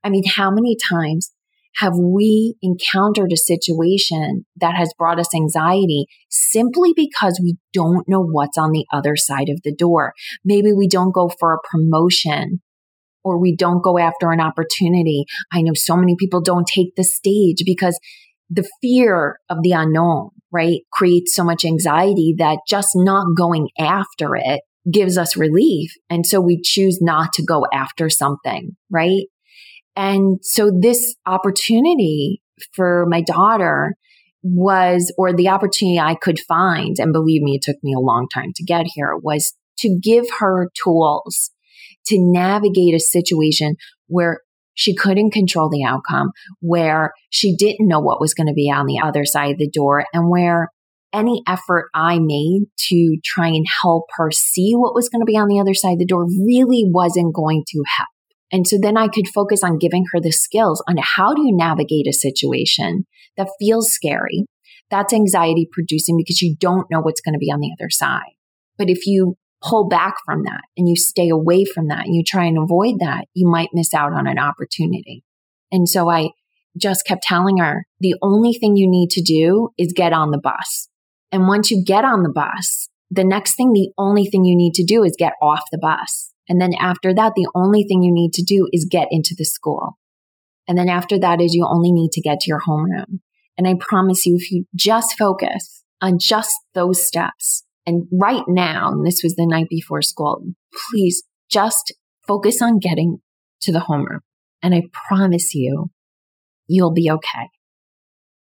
I 0.02 0.10
mean, 0.10 0.24
how 0.26 0.50
many 0.50 0.76
times 0.76 1.32
have 1.76 1.92
we 1.96 2.56
encountered 2.62 3.32
a 3.32 3.36
situation 3.36 4.44
that 4.56 4.74
has 4.76 4.92
brought 4.98 5.20
us 5.20 5.34
anxiety 5.34 6.06
simply 6.28 6.92
because 6.96 7.40
we 7.42 7.56
don't 7.72 8.08
know 8.08 8.22
what's 8.22 8.58
on 8.58 8.72
the 8.72 8.84
other 8.92 9.16
side 9.16 9.48
of 9.48 9.60
the 9.62 9.74
door? 9.74 10.12
Maybe 10.44 10.72
we 10.72 10.88
don't 10.88 11.14
go 11.14 11.30
for 11.38 11.54
a 11.54 11.68
promotion 11.70 12.60
or 13.24 13.38
we 13.40 13.54
don't 13.54 13.82
go 13.82 13.98
after 13.98 14.30
an 14.30 14.40
opportunity. 14.40 15.24
I 15.52 15.62
know 15.62 15.74
so 15.74 15.96
many 15.96 16.16
people 16.18 16.40
don't 16.40 16.66
take 16.66 16.94
the 16.96 17.04
stage 17.04 17.62
because 17.64 17.98
the 18.50 18.68
fear 18.80 19.38
of 19.50 19.58
the 19.62 19.72
unknown, 19.72 20.30
right, 20.50 20.80
creates 20.92 21.34
so 21.34 21.44
much 21.44 21.64
anxiety 21.64 22.34
that 22.38 22.60
just 22.66 22.90
not 22.94 23.36
going 23.36 23.68
after 23.78 24.34
it 24.36 24.62
gives 24.90 25.18
us 25.18 25.36
relief. 25.36 25.90
And 26.08 26.26
so 26.26 26.40
we 26.40 26.60
choose 26.62 26.98
not 27.00 27.32
to 27.34 27.44
go 27.44 27.66
after 27.72 28.08
something, 28.08 28.76
right? 28.90 29.26
And 29.98 30.38
so 30.42 30.70
this 30.70 31.16
opportunity 31.26 32.40
for 32.72 33.04
my 33.08 33.20
daughter 33.20 33.96
was, 34.44 35.12
or 35.18 35.32
the 35.32 35.48
opportunity 35.48 35.98
I 35.98 36.14
could 36.14 36.38
find, 36.46 36.96
and 37.00 37.12
believe 37.12 37.42
me, 37.42 37.56
it 37.56 37.62
took 37.62 37.82
me 37.82 37.94
a 37.94 38.00
long 38.00 38.28
time 38.32 38.52
to 38.54 38.64
get 38.64 38.86
here, 38.94 39.16
was 39.20 39.54
to 39.78 39.98
give 40.00 40.26
her 40.38 40.70
tools 40.80 41.50
to 42.06 42.16
navigate 42.18 42.94
a 42.94 43.00
situation 43.00 43.74
where 44.06 44.40
she 44.74 44.94
couldn't 44.94 45.32
control 45.32 45.68
the 45.68 45.84
outcome, 45.84 46.30
where 46.60 47.12
she 47.30 47.56
didn't 47.56 47.88
know 47.88 47.98
what 47.98 48.20
was 48.20 48.34
going 48.34 48.46
to 48.46 48.54
be 48.54 48.70
on 48.70 48.86
the 48.86 49.00
other 49.04 49.24
side 49.24 49.50
of 49.50 49.58
the 49.58 49.68
door, 49.68 50.04
and 50.12 50.30
where 50.30 50.68
any 51.12 51.42
effort 51.48 51.86
I 51.92 52.20
made 52.20 52.66
to 52.90 53.18
try 53.24 53.48
and 53.48 53.66
help 53.82 54.04
her 54.16 54.30
see 54.30 54.74
what 54.74 54.94
was 54.94 55.08
going 55.08 55.22
to 55.22 55.26
be 55.26 55.36
on 55.36 55.48
the 55.48 55.58
other 55.58 55.74
side 55.74 55.94
of 55.94 55.98
the 55.98 56.06
door 56.06 56.24
really 56.24 56.84
wasn't 56.86 57.34
going 57.34 57.64
to 57.66 57.82
help. 57.96 58.08
And 58.50 58.66
so 58.66 58.76
then 58.80 58.96
I 58.96 59.08
could 59.08 59.28
focus 59.28 59.62
on 59.62 59.78
giving 59.78 60.04
her 60.12 60.20
the 60.20 60.32
skills 60.32 60.82
on 60.88 60.96
how 61.16 61.34
do 61.34 61.42
you 61.42 61.54
navigate 61.54 62.06
a 62.08 62.12
situation 62.12 63.06
that 63.36 63.50
feels 63.58 63.90
scary. 63.90 64.46
That's 64.90 65.12
anxiety 65.12 65.68
producing 65.70 66.16
because 66.16 66.40
you 66.40 66.56
don't 66.58 66.90
know 66.90 67.00
what's 67.00 67.20
going 67.20 67.34
to 67.34 67.38
be 67.38 67.52
on 67.52 67.60
the 67.60 67.74
other 67.78 67.90
side. 67.90 68.32
But 68.78 68.88
if 68.88 69.06
you 69.06 69.36
pull 69.62 69.88
back 69.88 70.14
from 70.24 70.44
that 70.44 70.62
and 70.76 70.88
you 70.88 70.96
stay 70.96 71.28
away 71.28 71.64
from 71.64 71.88
that 71.88 72.06
and 72.06 72.14
you 72.14 72.22
try 72.26 72.44
and 72.44 72.58
avoid 72.58 73.00
that, 73.00 73.26
you 73.34 73.48
might 73.48 73.68
miss 73.72 73.92
out 73.92 74.12
on 74.12 74.26
an 74.26 74.38
opportunity. 74.38 75.24
And 75.70 75.88
so 75.88 76.08
I 76.08 76.30
just 76.80 77.04
kept 77.04 77.22
telling 77.22 77.58
her 77.58 77.84
the 78.00 78.14
only 78.22 78.52
thing 78.52 78.76
you 78.76 78.88
need 78.88 79.10
to 79.10 79.22
do 79.22 79.70
is 79.76 79.92
get 79.94 80.12
on 80.12 80.30
the 80.30 80.38
bus. 80.38 80.88
And 81.32 81.48
once 81.48 81.70
you 81.70 81.82
get 81.84 82.04
on 82.04 82.22
the 82.22 82.32
bus, 82.32 82.88
the 83.10 83.24
next 83.24 83.56
thing, 83.56 83.72
the 83.72 83.90
only 83.98 84.24
thing 84.24 84.44
you 84.44 84.56
need 84.56 84.74
to 84.74 84.84
do 84.84 85.02
is 85.02 85.16
get 85.18 85.32
off 85.42 85.62
the 85.72 85.78
bus. 85.78 86.32
And 86.48 86.60
then 86.60 86.72
after 86.78 87.14
that, 87.14 87.32
the 87.34 87.48
only 87.54 87.84
thing 87.84 88.02
you 88.02 88.12
need 88.12 88.32
to 88.34 88.42
do 88.42 88.68
is 88.72 88.88
get 88.90 89.08
into 89.10 89.34
the 89.36 89.44
school. 89.44 89.98
And 90.66 90.78
then 90.78 90.88
after 90.88 91.18
that 91.18 91.40
is 91.40 91.54
you 91.54 91.66
only 91.66 91.92
need 91.92 92.12
to 92.12 92.20
get 92.20 92.40
to 92.40 92.48
your 92.48 92.60
homeroom. 92.66 93.20
And 93.56 93.66
I 93.66 93.74
promise 93.78 94.24
you, 94.24 94.36
if 94.36 94.50
you 94.50 94.66
just 94.74 95.16
focus 95.18 95.84
on 96.00 96.18
just 96.20 96.54
those 96.74 97.06
steps, 97.06 97.64
and 97.86 98.06
right 98.12 98.44
now, 98.46 98.90
and 98.92 99.06
this 99.06 99.22
was 99.22 99.34
the 99.34 99.46
night 99.46 99.68
before 99.70 100.02
school, 100.02 100.42
please 100.90 101.24
just 101.50 101.94
focus 102.26 102.60
on 102.60 102.78
getting 102.78 103.18
to 103.62 103.72
the 103.72 103.80
homeroom. 103.80 104.20
And 104.62 104.74
I 104.74 104.82
promise 105.08 105.54
you, 105.54 105.90
you'll 106.66 106.92
be 106.92 107.10
okay. 107.10 107.48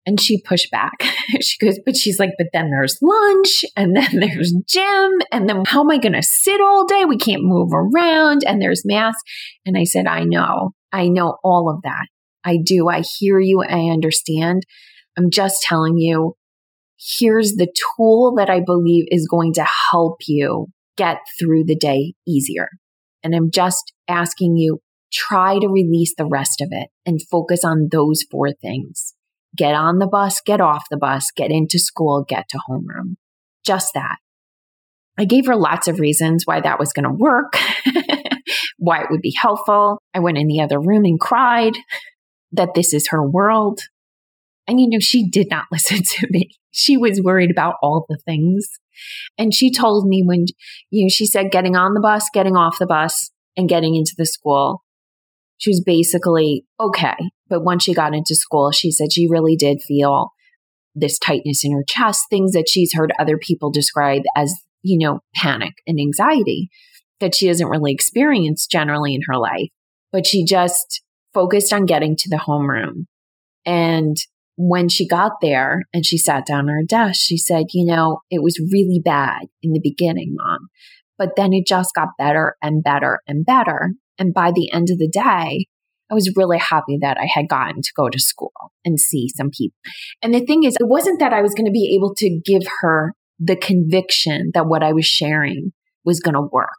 And 0.09 0.19
she 0.19 0.41
pushed 0.41 0.71
back. 0.71 0.93
she 1.39 1.63
goes, 1.63 1.77
but 1.85 1.95
she's 1.95 2.17
like, 2.17 2.31
but 2.39 2.47
then 2.51 2.71
there's 2.71 2.97
lunch 2.99 3.63
and 3.77 3.95
then 3.95 4.09
there's 4.19 4.55
gym. 4.65 5.11
And 5.31 5.47
then 5.47 5.61
how 5.67 5.81
am 5.81 5.91
I 5.91 5.99
going 5.99 6.13
to 6.13 6.23
sit 6.23 6.59
all 6.59 6.87
day? 6.87 7.05
We 7.05 7.19
can't 7.19 7.43
move 7.43 7.69
around 7.71 8.41
and 8.43 8.59
there's 8.59 8.81
math. 8.83 9.13
And 9.67 9.77
I 9.77 9.83
said, 9.83 10.07
I 10.07 10.23
know, 10.23 10.71
I 10.91 11.09
know 11.09 11.37
all 11.43 11.69
of 11.69 11.83
that. 11.83 12.07
I 12.43 12.57
do. 12.57 12.89
I 12.89 13.03
hear 13.19 13.39
you. 13.39 13.61
I 13.61 13.91
understand. 13.91 14.63
I'm 15.15 15.29
just 15.29 15.61
telling 15.61 15.99
you, 15.99 16.33
here's 16.97 17.51
the 17.51 17.71
tool 17.95 18.33
that 18.37 18.49
I 18.49 18.61
believe 18.65 19.05
is 19.11 19.27
going 19.29 19.53
to 19.53 19.67
help 19.91 20.21
you 20.25 20.69
get 20.97 21.19
through 21.39 21.65
the 21.65 21.75
day 21.75 22.15
easier. 22.27 22.69
And 23.23 23.35
I'm 23.35 23.51
just 23.51 23.93
asking 24.07 24.57
you, 24.57 24.79
try 25.13 25.59
to 25.59 25.67
release 25.67 26.15
the 26.17 26.25
rest 26.25 26.61
of 26.61 26.69
it 26.71 26.89
and 27.05 27.21
focus 27.29 27.63
on 27.63 27.89
those 27.91 28.23
four 28.31 28.53
things 28.59 29.13
get 29.55 29.75
on 29.75 29.99
the 29.99 30.07
bus, 30.07 30.41
get 30.45 30.61
off 30.61 30.83
the 30.89 30.97
bus, 30.97 31.31
get 31.35 31.51
into 31.51 31.79
school, 31.79 32.25
get 32.27 32.47
to 32.49 32.59
homeroom. 32.69 33.15
Just 33.65 33.93
that. 33.93 34.17
I 35.17 35.25
gave 35.25 35.47
her 35.47 35.55
lots 35.55 35.87
of 35.87 35.99
reasons 35.99 36.43
why 36.45 36.61
that 36.61 36.79
was 36.79 36.93
going 36.93 37.03
to 37.03 37.11
work, 37.11 37.57
why 38.77 39.01
it 39.01 39.07
would 39.09 39.21
be 39.21 39.35
helpful. 39.39 40.01
I 40.13 40.19
went 40.19 40.37
in 40.37 40.47
the 40.47 40.61
other 40.61 40.79
room 40.79 41.03
and 41.03 41.19
cried 41.19 41.73
that 42.53 42.73
this 42.73 42.93
is 42.93 43.09
her 43.09 43.27
world. 43.27 43.81
And 44.67 44.79
you 44.79 44.87
know, 44.89 44.99
she 44.99 45.29
did 45.29 45.49
not 45.49 45.65
listen 45.71 46.03
to 46.03 46.27
me. 46.29 46.51
She 46.71 46.95
was 46.95 47.21
worried 47.21 47.51
about 47.51 47.75
all 47.81 48.05
the 48.07 48.17
things. 48.25 48.67
And 49.37 49.53
she 49.53 49.71
told 49.71 50.07
me 50.07 50.23
when, 50.25 50.45
you 50.89 51.05
know, 51.05 51.09
she 51.09 51.25
said 51.25 51.51
getting 51.51 51.75
on 51.75 51.93
the 51.93 52.01
bus, 52.01 52.25
getting 52.33 52.55
off 52.55 52.79
the 52.79 52.85
bus, 52.85 53.31
and 53.57 53.67
getting 53.67 53.95
into 53.95 54.13
the 54.17 54.25
school, 54.25 54.83
she 55.57 55.69
was 55.69 55.81
basically 55.85 56.65
okay. 56.79 57.15
But 57.49 57.63
once 57.63 57.83
she 57.83 57.93
got 57.93 58.13
into 58.13 58.35
school, 58.35 58.71
she 58.71 58.91
said 58.91 59.11
she 59.11 59.27
really 59.29 59.55
did 59.55 59.81
feel 59.81 60.31
this 60.95 61.17
tightness 61.19 61.63
in 61.63 61.71
her 61.73 61.83
chest, 61.87 62.25
things 62.29 62.51
that 62.53 62.69
she's 62.69 62.93
heard 62.93 63.11
other 63.19 63.37
people 63.37 63.71
describe 63.71 64.23
as, 64.35 64.53
you 64.81 64.97
know, 64.97 65.19
panic 65.35 65.73
and 65.87 65.99
anxiety 65.99 66.69
that 67.19 67.35
she 67.35 67.47
doesn't 67.47 67.67
really 67.67 67.93
experience 67.93 68.67
generally 68.67 69.13
in 69.13 69.21
her 69.27 69.37
life. 69.37 69.69
But 70.11 70.25
she 70.25 70.45
just 70.45 71.01
focused 71.33 71.73
on 71.73 71.85
getting 71.85 72.15
to 72.15 72.29
the 72.29 72.37
homeroom. 72.37 73.05
And 73.65 74.17
when 74.55 74.89
she 74.89 75.07
got 75.07 75.33
there 75.41 75.83
and 75.93 76.05
she 76.05 76.17
sat 76.17 76.45
down 76.45 76.69
at 76.69 76.73
her 76.73 76.83
desk, 76.85 77.19
she 77.21 77.37
said, 77.37 77.67
You 77.71 77.85
know, 77.85 78.19
it 78.29 78.41
was 78.41 78.59
really 78.71 79.01
bad 79.03 79.43
in 79.61 79.73
the 79.73 79.81
beginning, 79.81 80.35
mom, 80.37 80.69
but 81.17 81.35
then 81.35 81.53
it 81.53 81.67
just 81.67 81.93
got 81.93 82.09
better 82.17 82.55
and 82.61 82.83
better 82.83 83.21
and 83.27 83.45
better. 83.45 83.93
And 84.17 84.33
by 84.33 84.51
the 84.51 84.71
end 84.73 84.89
of 84.89 84.97
the 84.97 85.07
day, 85.07 85.67
I 86.09 86.15
was 86.15 86.33
really 86.35 86.57
happy 86.57 86.97
that 87.01 87.17
I 87.19 87.27
had 87.31 87.47
gotten 87.47 87.81
to 87.81 87.91
go 87.95 88.09
to 88.09 88.19
school 88.19 88.51
and 88.83 88.99
see 88.99 89.29
some 89.35 89.51
people. 89.51 89.77
And 90.21 90.33
the 90.33 90.45
thing 90.45 90.63
is, 90.63 90.75
it 90.79 90.87
wasn't 90.87 91.19
that 91.19 91.33
I 91.33 91.41
was 91.41 91.53
going 91.53 91.65
to 91.65 91.71
be 91.71 91.95
able 91.95 92.15
to 92.15 92.39
give 92.43 92.63
her 92.81 93.13
the 93.39 93.55
conviction 93.55 94.51
that 94.53 94.67
what 94.67 94.83
I 94.83 94.93
was 94.93 95.05
sharing 95.05 95.71
was 96.03 96.19
going 96.19 96.33
to 96.33 96.41
work. 96.41 96.69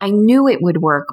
I 0.00 0.10
knew 0.10 0.48
it 0.48 0.58
would 0.60 0.78
work, 0.78 1.08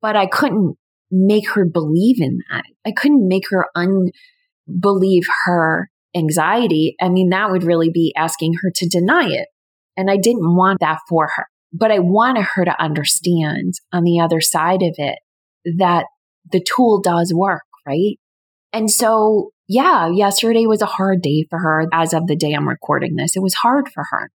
but 0.00 0.16
I 0.16 0.26
couldn't 0.26 0.76
make 1.10 1.50
her 1.50 1.64
believe 1.64 2.16
in 2.20 2.38
that. 2.50 2.64
I 2.86 2.92
couldn't 2.92 3.28
make 3.28 3.44
her 3.50 3.66
unbelieve 3.74 5.24
her 5.44 5.90
anxiety. 6.14 6.96
I 7.00 7.08
mean, 7.08 7.30
that 7.30 7.50
would 7.50 7.62
really 7.62 7.90
be 7.92 8.12
asking 8.16 8.54
her 8.62 8.70
to 8.74 8.88
deny 8.88 9.28
it. 9.28 9.48
And 9.96 10.10
I 10.10 10.16
didn't 10.16 10.56
want 10.56 10.80
that 10.80 10.98
for 11.08 11.28
her. 11.36 11.46
But 11.72 11.90
I 11.90 11.98
wanted 11.98 12.44
her 12.54 12.64
to 12.64 12.82
understand 12.82 13.74
on 13.92 14.04
the 14.04 14.20
other 14.20 14.40
side 14.40 14.82
of 14.82 14.94
it 14.96 15.18
that 15.76 16.06
the 16.52 16.64
tool 16.64 17.00
does 17.00 17.32
work, 17.34 17.62
right? 17.86 18.18
And 18.72 18.90
so, 18.90 19.50
yeah, 19.68 20.08
yesterday 20.08 20.66
was 20.66 20.82
a 20.82 20.86
hard 20.86 21.22
day 21.22 21.46
for 21.48 21.58
her 21.58 21.86
as 21.92 22.12
of 22.12 22.26
the 22.26 22.36
day 22.36 22.52
I'm 22.52 22.68
recording 22.68 23.16
this. 23.16 23.36
It 23.36 23.42
was 23.42 23.54
hard 23.54 23.88
for 23.92 24.04
her. 24.10 24.30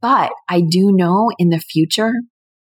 But 0.00 0.32
I 0.48 0.60
do 0.60 0.92
know 0.92 1.30
in 1.38 1.48
the 1.48 1.58
future, 1.58 2.12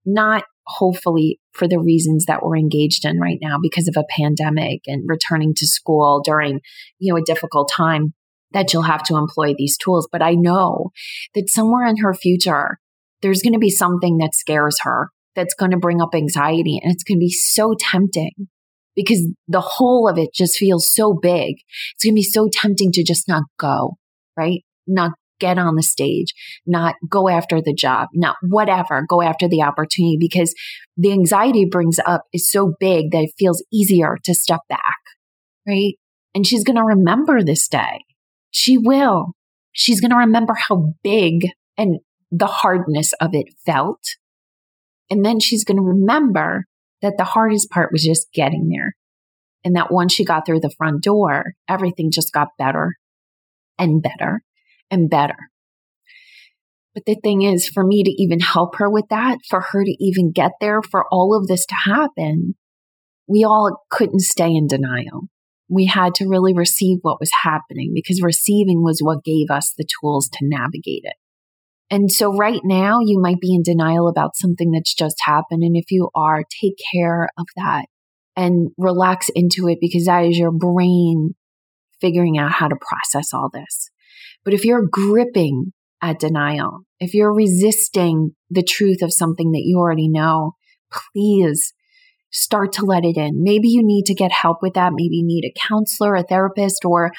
not 0.05 0.45
hopefully 0.67 1.39
for 1.53 1.69
the 1.69 1.79
reasons 1.79 2.27
that 2.27 2.43
we're 2.43 2.57
engaged 2.57 3.05
in 3.05 3.19
right 3.21 3.39
now 3.41 3.59
because 3.61 3.89
of 3.89 3.97
a 3.97 4.05
pandemic 4.19 4.81
and 4.87 5.09
returning 5.09 5.55
to 5.55 5.67
school 5.67 6.23
during, 6.25 6.61
you 6.99 7.13
know, 7.13 7.19
a 7.19 7.25
difficult 7.25 7.71
time 7.75 8.15
that 8.53 8.71
she'll 8.71 8.83
have 8.83 9.03
to 9.05 9.17
employ 9.17 9.55
these 9.57 9.77
tools. 9.77 10.09
But 10.11 10.23
I 10.23 10.33
know 10.33 10.91
that 11.35 11.49
somewhere 11.49 11.87
in 11.87 11.99
her 11.99 12.15
future, 12.15 12.79
there's 13.23 13.43
going 13.43 13.53
to 13.53 13.59
be 13.59 13.71
something 13.71 14.19
that 14.19 14.35
scares 14.35 14.79
her 14.83 15.11
that's 15.35 15.55
going 15.55 15.71
to 15.71 15.77
bring 15.77 16.01
up 16.01 16.15
anxiety 16.15 16.81
and 16.83 16.93
it's 16.93 17.05
going 17.05 17.19
to 17.19 17.25
be 17.25 17.31
so 17.31 17.75
tempting 17.79 18.49
because 18.97 19.29
the 19.47 19.61
whole 19.61 20.09
of 20.09 20.19
it 20.19 20.31
just 20.35 20.57
feels 20.57 20.93
so 20.93 21.13
big. 21.13 21.57
It's 21.95 22.05
going 22.05 22.15
to 22.15 22.17
be 22.17 22.23
so 22.23 22.49
tempting 22.51 22.91
to 22.93 23.05
just 23.05 23.29
not 23.29 23.43
go, 23.59 23.99
right? 24.37 24.65
Not 24.87 25.13
get 25.39 25.59
on 25.59 25.77
the 25.77 25.83
stage, 25.83 26.33
not 26.67 26.95
go 27.09 27.29
after 27.29 27.61
the 27.61 27.75
job, 27.75 28.09
not 28.15 28.37
whatever, 28.43 29.05
go 29.09 29.23
after 29.23 29.47
the 29.49 29.63
opportunity 29.63 30.17
because 30.19 30.55
the 30.97 31.13
anxiety 31.13 31.67
brings 31.71 31.99
up 32.07 32.23
is 32.33 32.51
so 32.51 32.73
big 32.81 33.11
that 33.11 33.25
it 33.25 33.31
feels 33.39 33.63
easier 33.73 34.17
to 34.25 34.35
step 34.35 34.61
back, 34.69 34.81
right? 35.69 35.95
And 36.35 36.47
she's 36.47 36.65
going 36.65 36.77
to 36.77 36.83
remember 36.83 37.43
this 37.43 37.69
day. 37.69 38.01
She 38.51 38.79
will. 38.79 39.33
She's 39.73 40.01
going 40.01 40.11
to 40.11 40.17
remember 40.17 40.55
how 40.55 40.95
big 41.03 41.51
and 41.77 41.99
the 42.31 42.47
hardness 42.47 43.13
of 43.21 43.31
it 43.35 43.47
felt. 43.65 44.01
And 45.11 45.25
then 45.25 45.39
she's 45.39 45.65
going 45.65 45.77
to 45.77 45.83
remember 45.83 46.65
that 47.03 47.15
the 47.19 47.25
hardest 47.25 47.71
part 47.71 47.93
was 47.93 48.05
just 48.05 48.33
getting 48.33 48.69
there. 48.69 48.97
And 49.65 49.75
that 49.77 49.93
once 49.93 50.13
she 50.15 50.25
got 50.25 50.47
through 50.47 50.61
the 50.61 50.75
front 50.77 51.03
door, 51.03 51.55
everything 51.69 52.11
just 52.13 52.33
got 52.33 52.49
better 52.59 52.97
and 53.79 54.03
better 54.03 54.43
and 54.91 55.11
better. 55.11 55.37
But 56.95 57.05
the 57.05 57.17
thing 57.23 57.43
is, 57.43 57.69
for 57.69 57.85
me 57.85 58.03
to 58.05 58.11
even 58.11 58.41
help 58.41 58.77
her 58.77 58.89
with 58.89 59.07
that, 59.11 59.39
for 59.49 59.61
her 59.73 59.85
to 59.85 59.97
even 60.01 60.33
get 60.33 60.53
there, 60.61 60.81
for 60.83 61.05
all 61.11 61.37
of 61.37 61.47
this 61.47 61.67
to 61.67 61.75
happen, 61.75 62.55
we 63.29 63.45
all 63.45 63.85
couldn't 63.91 64.21
stay 64.21 64.55
in 64.55 64.67
denial. 64.67 65.29
We 65.69 65.87
had 65.87 66.15
to 66.17 66.29
really 66.29 66.55
receive 66.55 66.99
what 67.03 67.21
was 67.21 67.31
happening 67.43 67.91
because 67.93 68.23
receiving 68.23 68.83
was 68.83 69.01
what 69.01 69.25
gave 69.25 69.51
us 69.51 69.75
the 69.77 69.87
tools 70.01 70.29
to 70.35 70.39
navigate 70.43 71.03
it. 71.03 71.17
And 71.91 72.11
so 72.11 72.33
right 72.33 72.61
now 72.65 72.99
you 73.01 73.21
might 73.21 73.41
be 73.41 73.55
in 73.55 73.63
denial 73.63 74.09
about 74.09 74.37
something 74.37 74.73
that's 74.73 74.95
just 74.95 75.17
happened. 75.25 75.63
And 75.63 75.77
if 75.77 75.91
you 75.91 76.11
are, 76.15 76.43
take 76.61 76.75
care 76.93 77.29
of 77.39 77.47
that 77.57 77.87
and 78.35 78.71
relax 78.77 79.31
into 79.35 79.69
it 79.69 79.79
because 79.81 80.07
that 80.07 80.25
is 80.25 80.39
your 80.39 80.51
brain 80.51 81.35
figuring 82.01 82.39
out 82.39 82.53
how 82.53 82.69
to 82.69 82.77
process 82.77 83.33
all 83.33 83.49
this. 83.53 83.91
But 84.45 84.55
if 84.55 84.65
you're 84.65 84.87
gripping 84.91 85.73
at 86.03 86.21
denial, 86.21 86.81
if 87.01 87.15
you're 87.15 87.33
resisting 87.33 88.33
the 88.51 88.63
truth 88.63 89.03
of 89.03 89.13
something 89.13 89.53
that 89.53 89.63
you 89.65 89.79
already 89.79 90.09
know, 90.09 90.53
please 90.93 91.73
start 92.31 92.73
to 92.73 92.85
let 92.85 93.05
it 93.05 93.17
in. 93.17 93.43
Maybe 93.43 93.69
you 93.69 93.81
need 93.83 94.05
to 94.07 94.15
get 94.15 94.31
help 94.31 94.59
with 94.61 94.75
that. 94.75 94.93
Maybe 94.95 95.17
you 95.17 95.27
need 95.27 95.45
a 95.45 95.69
counselor, 95.69 96.15
a 96.17 96.23
therapist, 96.23 96.85
or 96.85 97.13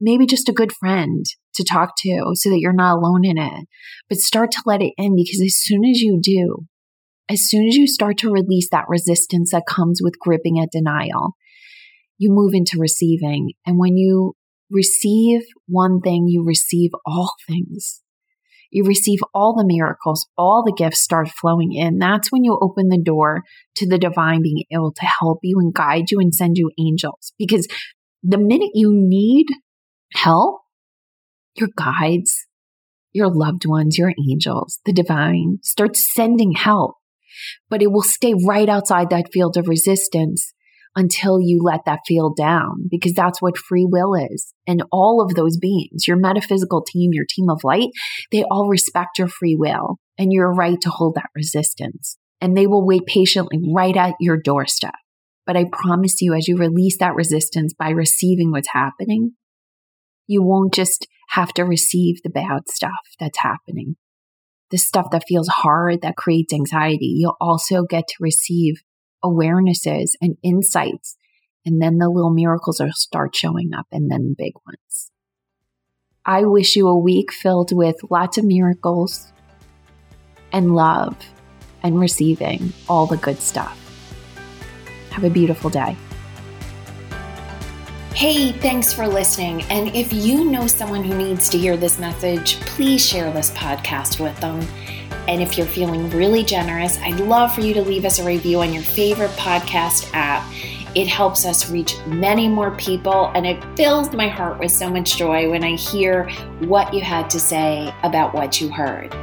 maybe 0.00 0.26
just 0.26 0.48
a 0.48 0.54
good 0.54 0.72
friend 0.72 1.24
to 1.54 1.64
talk 1.64 1.94
to 1.98 2.32
so 2.34 2.50
that 2.50 2.60
you're 2.60 2.72
not 2.72 2.96
alone 2.96 3.24
in 3.24 3.38
it. 3.38 3.66
But 4.08 4.18
start 4.18 4.50
to 4.52 4.62
let 4.66 4.82
it 4.82 4.92
in 4.96 5.14
because 5.16 5.42
as 5.44 5.56
soon 5.56 5.84
as 5.84 6.00
you 6.00 6.18
do, 6.22 6.66
as 7.28 7.48
soon 7.48 7.68
as 7.68 7.76
you 7.76 7.86
start 7.86 8.18
to 8.18 8.32
release 8.32 8.68
that 8.70 8.88
resistance 8.88 9.52
that 9.52 9.66
comes 9.68 10.00
with 10.02 10.18
gripping 10.18 10.58
at 10.58 10.72
denial, 10.72 11.36
you 12.18 12.30
move 12.30 12.52
into 12.54 12.76
receiving. 12.78 13.52
And 13.66 13.78
when 13.78 13.96
you 13.96 14.34
receive 14.70 15.42
one 15.66 16.00
thing, 16.00 16.26
you 16.28 16.44
receive 16.44 16.90
all 17.06 17.32
things. 17.46 18.02
You 18.70 18.84
receive 18.84 19.18
all 19.34 19.54
the 19.56 19.66
miracles, 19.66 20.28
all 20.38 20.62
the 20.64 20.72
gifts 20.72 21.00
start 21.00 21.28
flowing 21.28 21.72
in. 21.72 21.98
That's 21.98 22.30
when 22.30 22.44
you 22.44 22.56
open 22.62 22.88
the 22.88 23.02
door 23.02 23.42
to 23.76 23.88
the 23.88 23.98
divine 23.98 24.42
being 24.42 24.62
able 24.72 24.92
to 24.92 25.04
help 25.04 25.40
you 25.42 25.58
and 25.58 25.74
guide 25.74 26.10
you 26.10 26.20
and 26.20 26.32
send 26.32 26.56
you 26.56 26.70
angels. 26.78 27.32
Because 27.36 27.66
the 28.22 28.38
minute 28.38 28.70
you 28.74 28.90
need 28.92 29.46
help, 30.12 30.60
your 31.54 31.68
guides, 31.76 32.46
your 33.12 33.28
loved 33.32 33.66
ones, 33.66 33.98
your 33.98 34.12
angels, 34.30 34.80
the 34.84 34.92
divine 34.92 35.58
start 35.62 35.96
sending 35.96 36.52
help, 36.52 36.94
but 37.68 37.82
it 37.82 37.90
will 37.90 38.02
stay 38.02 38.34
right 38.46 38.68
outside 38.68 39.10
that 39.10 39.32
field 39.32 39.56
of 39.56 39.68
resistance 39.68 40.52
until 40.96 41.40
you 41.40 41.60
let 41.62 41.84
that 41.86 42.00
field 42.06 42.36
down 42.36 42.88
because 42.90 43.12
that's 43.12 43.40
what 43.40 43.56
free 43.56 43.86
will 43.88 44.14
is. 44.14 44.52
And 44.66 44.82
all 44.90 45.24
of 45.24 45.34
those 45.34 45.56
beings, 45.56 46.06
your 46.06 46.16
metaphysical 46.16 46.82
team, 46.82 47.10
your 47.12 47.26
team 47.28 47.48
of 47.48 47.62
light, 47.62 47.88
they 48.32 48.44
all 48.50 48.68
respect 48.68 49.18
your 49.18 49.28
free 49.28 49.56
will 49.56 49.98
and 50.18 50.32
your 50.32 50.52
right 50.52 50.80
to 50.80 50.90
hold 50.90 51.14
that 51.14 51.30
resistance. 51.34 52.16
And 52.40 52.56
they 52.56 52.66
will 52.66 52.86
wait 52.86 53.06
patiently 53.06 53.60
right 53.72 53.96
at 53.96 54.14
your 54.18 54.40
doorstep. 54.42 54.94
But 55.46 55.56
I 55.56 55.64
promise 55.70 56.20
you, 56.20 56.34
as 56.34 56.48
you 56.48 56.56
release 56.56 56.98
that 56.98 57.14
resistance 57.14 57.74
by 57.74 57.90
receiving 57.90 58.50
what's 58.50 58.70
happening, 58.72 59.32
you 60.30 60.44
won't 60.44 60.72
just 60.72 61.08
have 61.30 61.52
to 61.52 61.64
receive 61.64 62.22
the 62.22 62.30
bad 62.30 62.68
stuff 62.68 63.16
that's 63.18 63.40
happening. 63.40 63.96
The 64.70 64.78
stuff 64.78 65.08
that 65.10 65.24
feels 65.26 65.48
hard, 65.48 66.02
that 66.02 66.16
creates 66.16 66.52
anxiety. 66.52 67.16
You'll 67.16 67.36
also 67.40 67.82
get 67.82 68.06
to 68.06 68.14
receive 68.20 68.84
awarenesses 69.24 70.10
and 70.20 70.36
insights. 70.44 71.16
And 71.66 71.82
then 71.82 71.98
the 71.98 72.08
little 72.08 72.32
miracles 72.32 72.78
will 72.78 72.92
start 72.92 73.34
showing 73.34 73.74
up 73.76 73.86
and 73.90 74.08
then 74.08 74.28
the 74.28 74.34
big 74.38 74.52
ones. 74.64 75.10
I 76.24 76.44
wish 76.44 76.76
you 76.76 76.86
a 76.86 76.96
week 76.96 77.32
filled 77.32 77.72
with 77.72 77.96
lots 78.08 78.38
of 78.38 78.44
miracles 78.44 79.32
and 80.52 80.76
love 80.76 81.16
and 81.82 81.98
receiving 81.98 82.72
all 82.88 83.06
the 83.06 83.16
good 83.16 83.40
stuff. 83.40 83.76
Have 85.10 85.24
a 85.24 85.30
beautiful 85.30 85.70
day. 85.70 85.96
Hey, 88.14 88.52
thanks 88.52 88.92
for 88.92 89.06
listening. 89.06 89.62
And 89.70 89.94
if 89.94 90.12
you 90.12 90.44
know 90.44 90.66
someone 90.66 91.04
who 91.04 91.16
needs 91.16 91.48
to 91.48 91.56
hear 91.56 91.76
this 91.76 91.98
message, 91.98 92.60
please 92.60 93.08
share 93.08 93.32
this 93.32 93.50
podcast 93.52 94.20
with 94.20 94.38
them. 94.40 94.60
And 95.28 95.40
if 95.40 95.56
you're 95.56 95.66
feeling 95.66 96.10
really 96.10 96.42
generous, 96.42 96.98
I'd 96.98 97.20
love 97.20 97.54
for 97.54 97.60
you 97.60 97.72
to 97.72 97.82
leave 97.82 98.04
us 98.04 98.18
a 98.18 98.24
review 98.24 98.60
on 98.60 98.74
your 98.74 98.82
favorite 98.82 99.30
podcast 99.32 100.10
app. 100.12 100.44
It 100.96 101.06
helps 101.06 101.46
us 101.46 101.70
reach 101.70 101.94
many 102.04 102.48
more 102.48 102.72
people, 102.72 103.30
and 103.36 103.46
it 103.46 103.64
fills 103.76 104.12
my 104.12 104.26
heart 104.26 104.58
with 104.58 104.72
so 104.72 104.90
much 104.90 105.16
joy 105.16 105.48
when 105.48 105.62
I 105.62 105.76
hear 105.76 106.28
what 106.66 106.92
you 106.92 107.00
had 107.00 107.30
to 107.30 107.38
say 107.40 107.94
about 108.02 108.34
what 108.34 108.60
you 108.60 108.70
heard. 108.70 109.14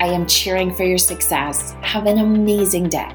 I 0.00 0.06
am 0.06 0.26
cheering 0.26 0.74
for 0.74 0.84
your 0.84 0.98
success. 0.98 1.72
Have 1.82 2.06
an 2.06 2.18
amazing 2.18 2.88
day. 2.88 3.14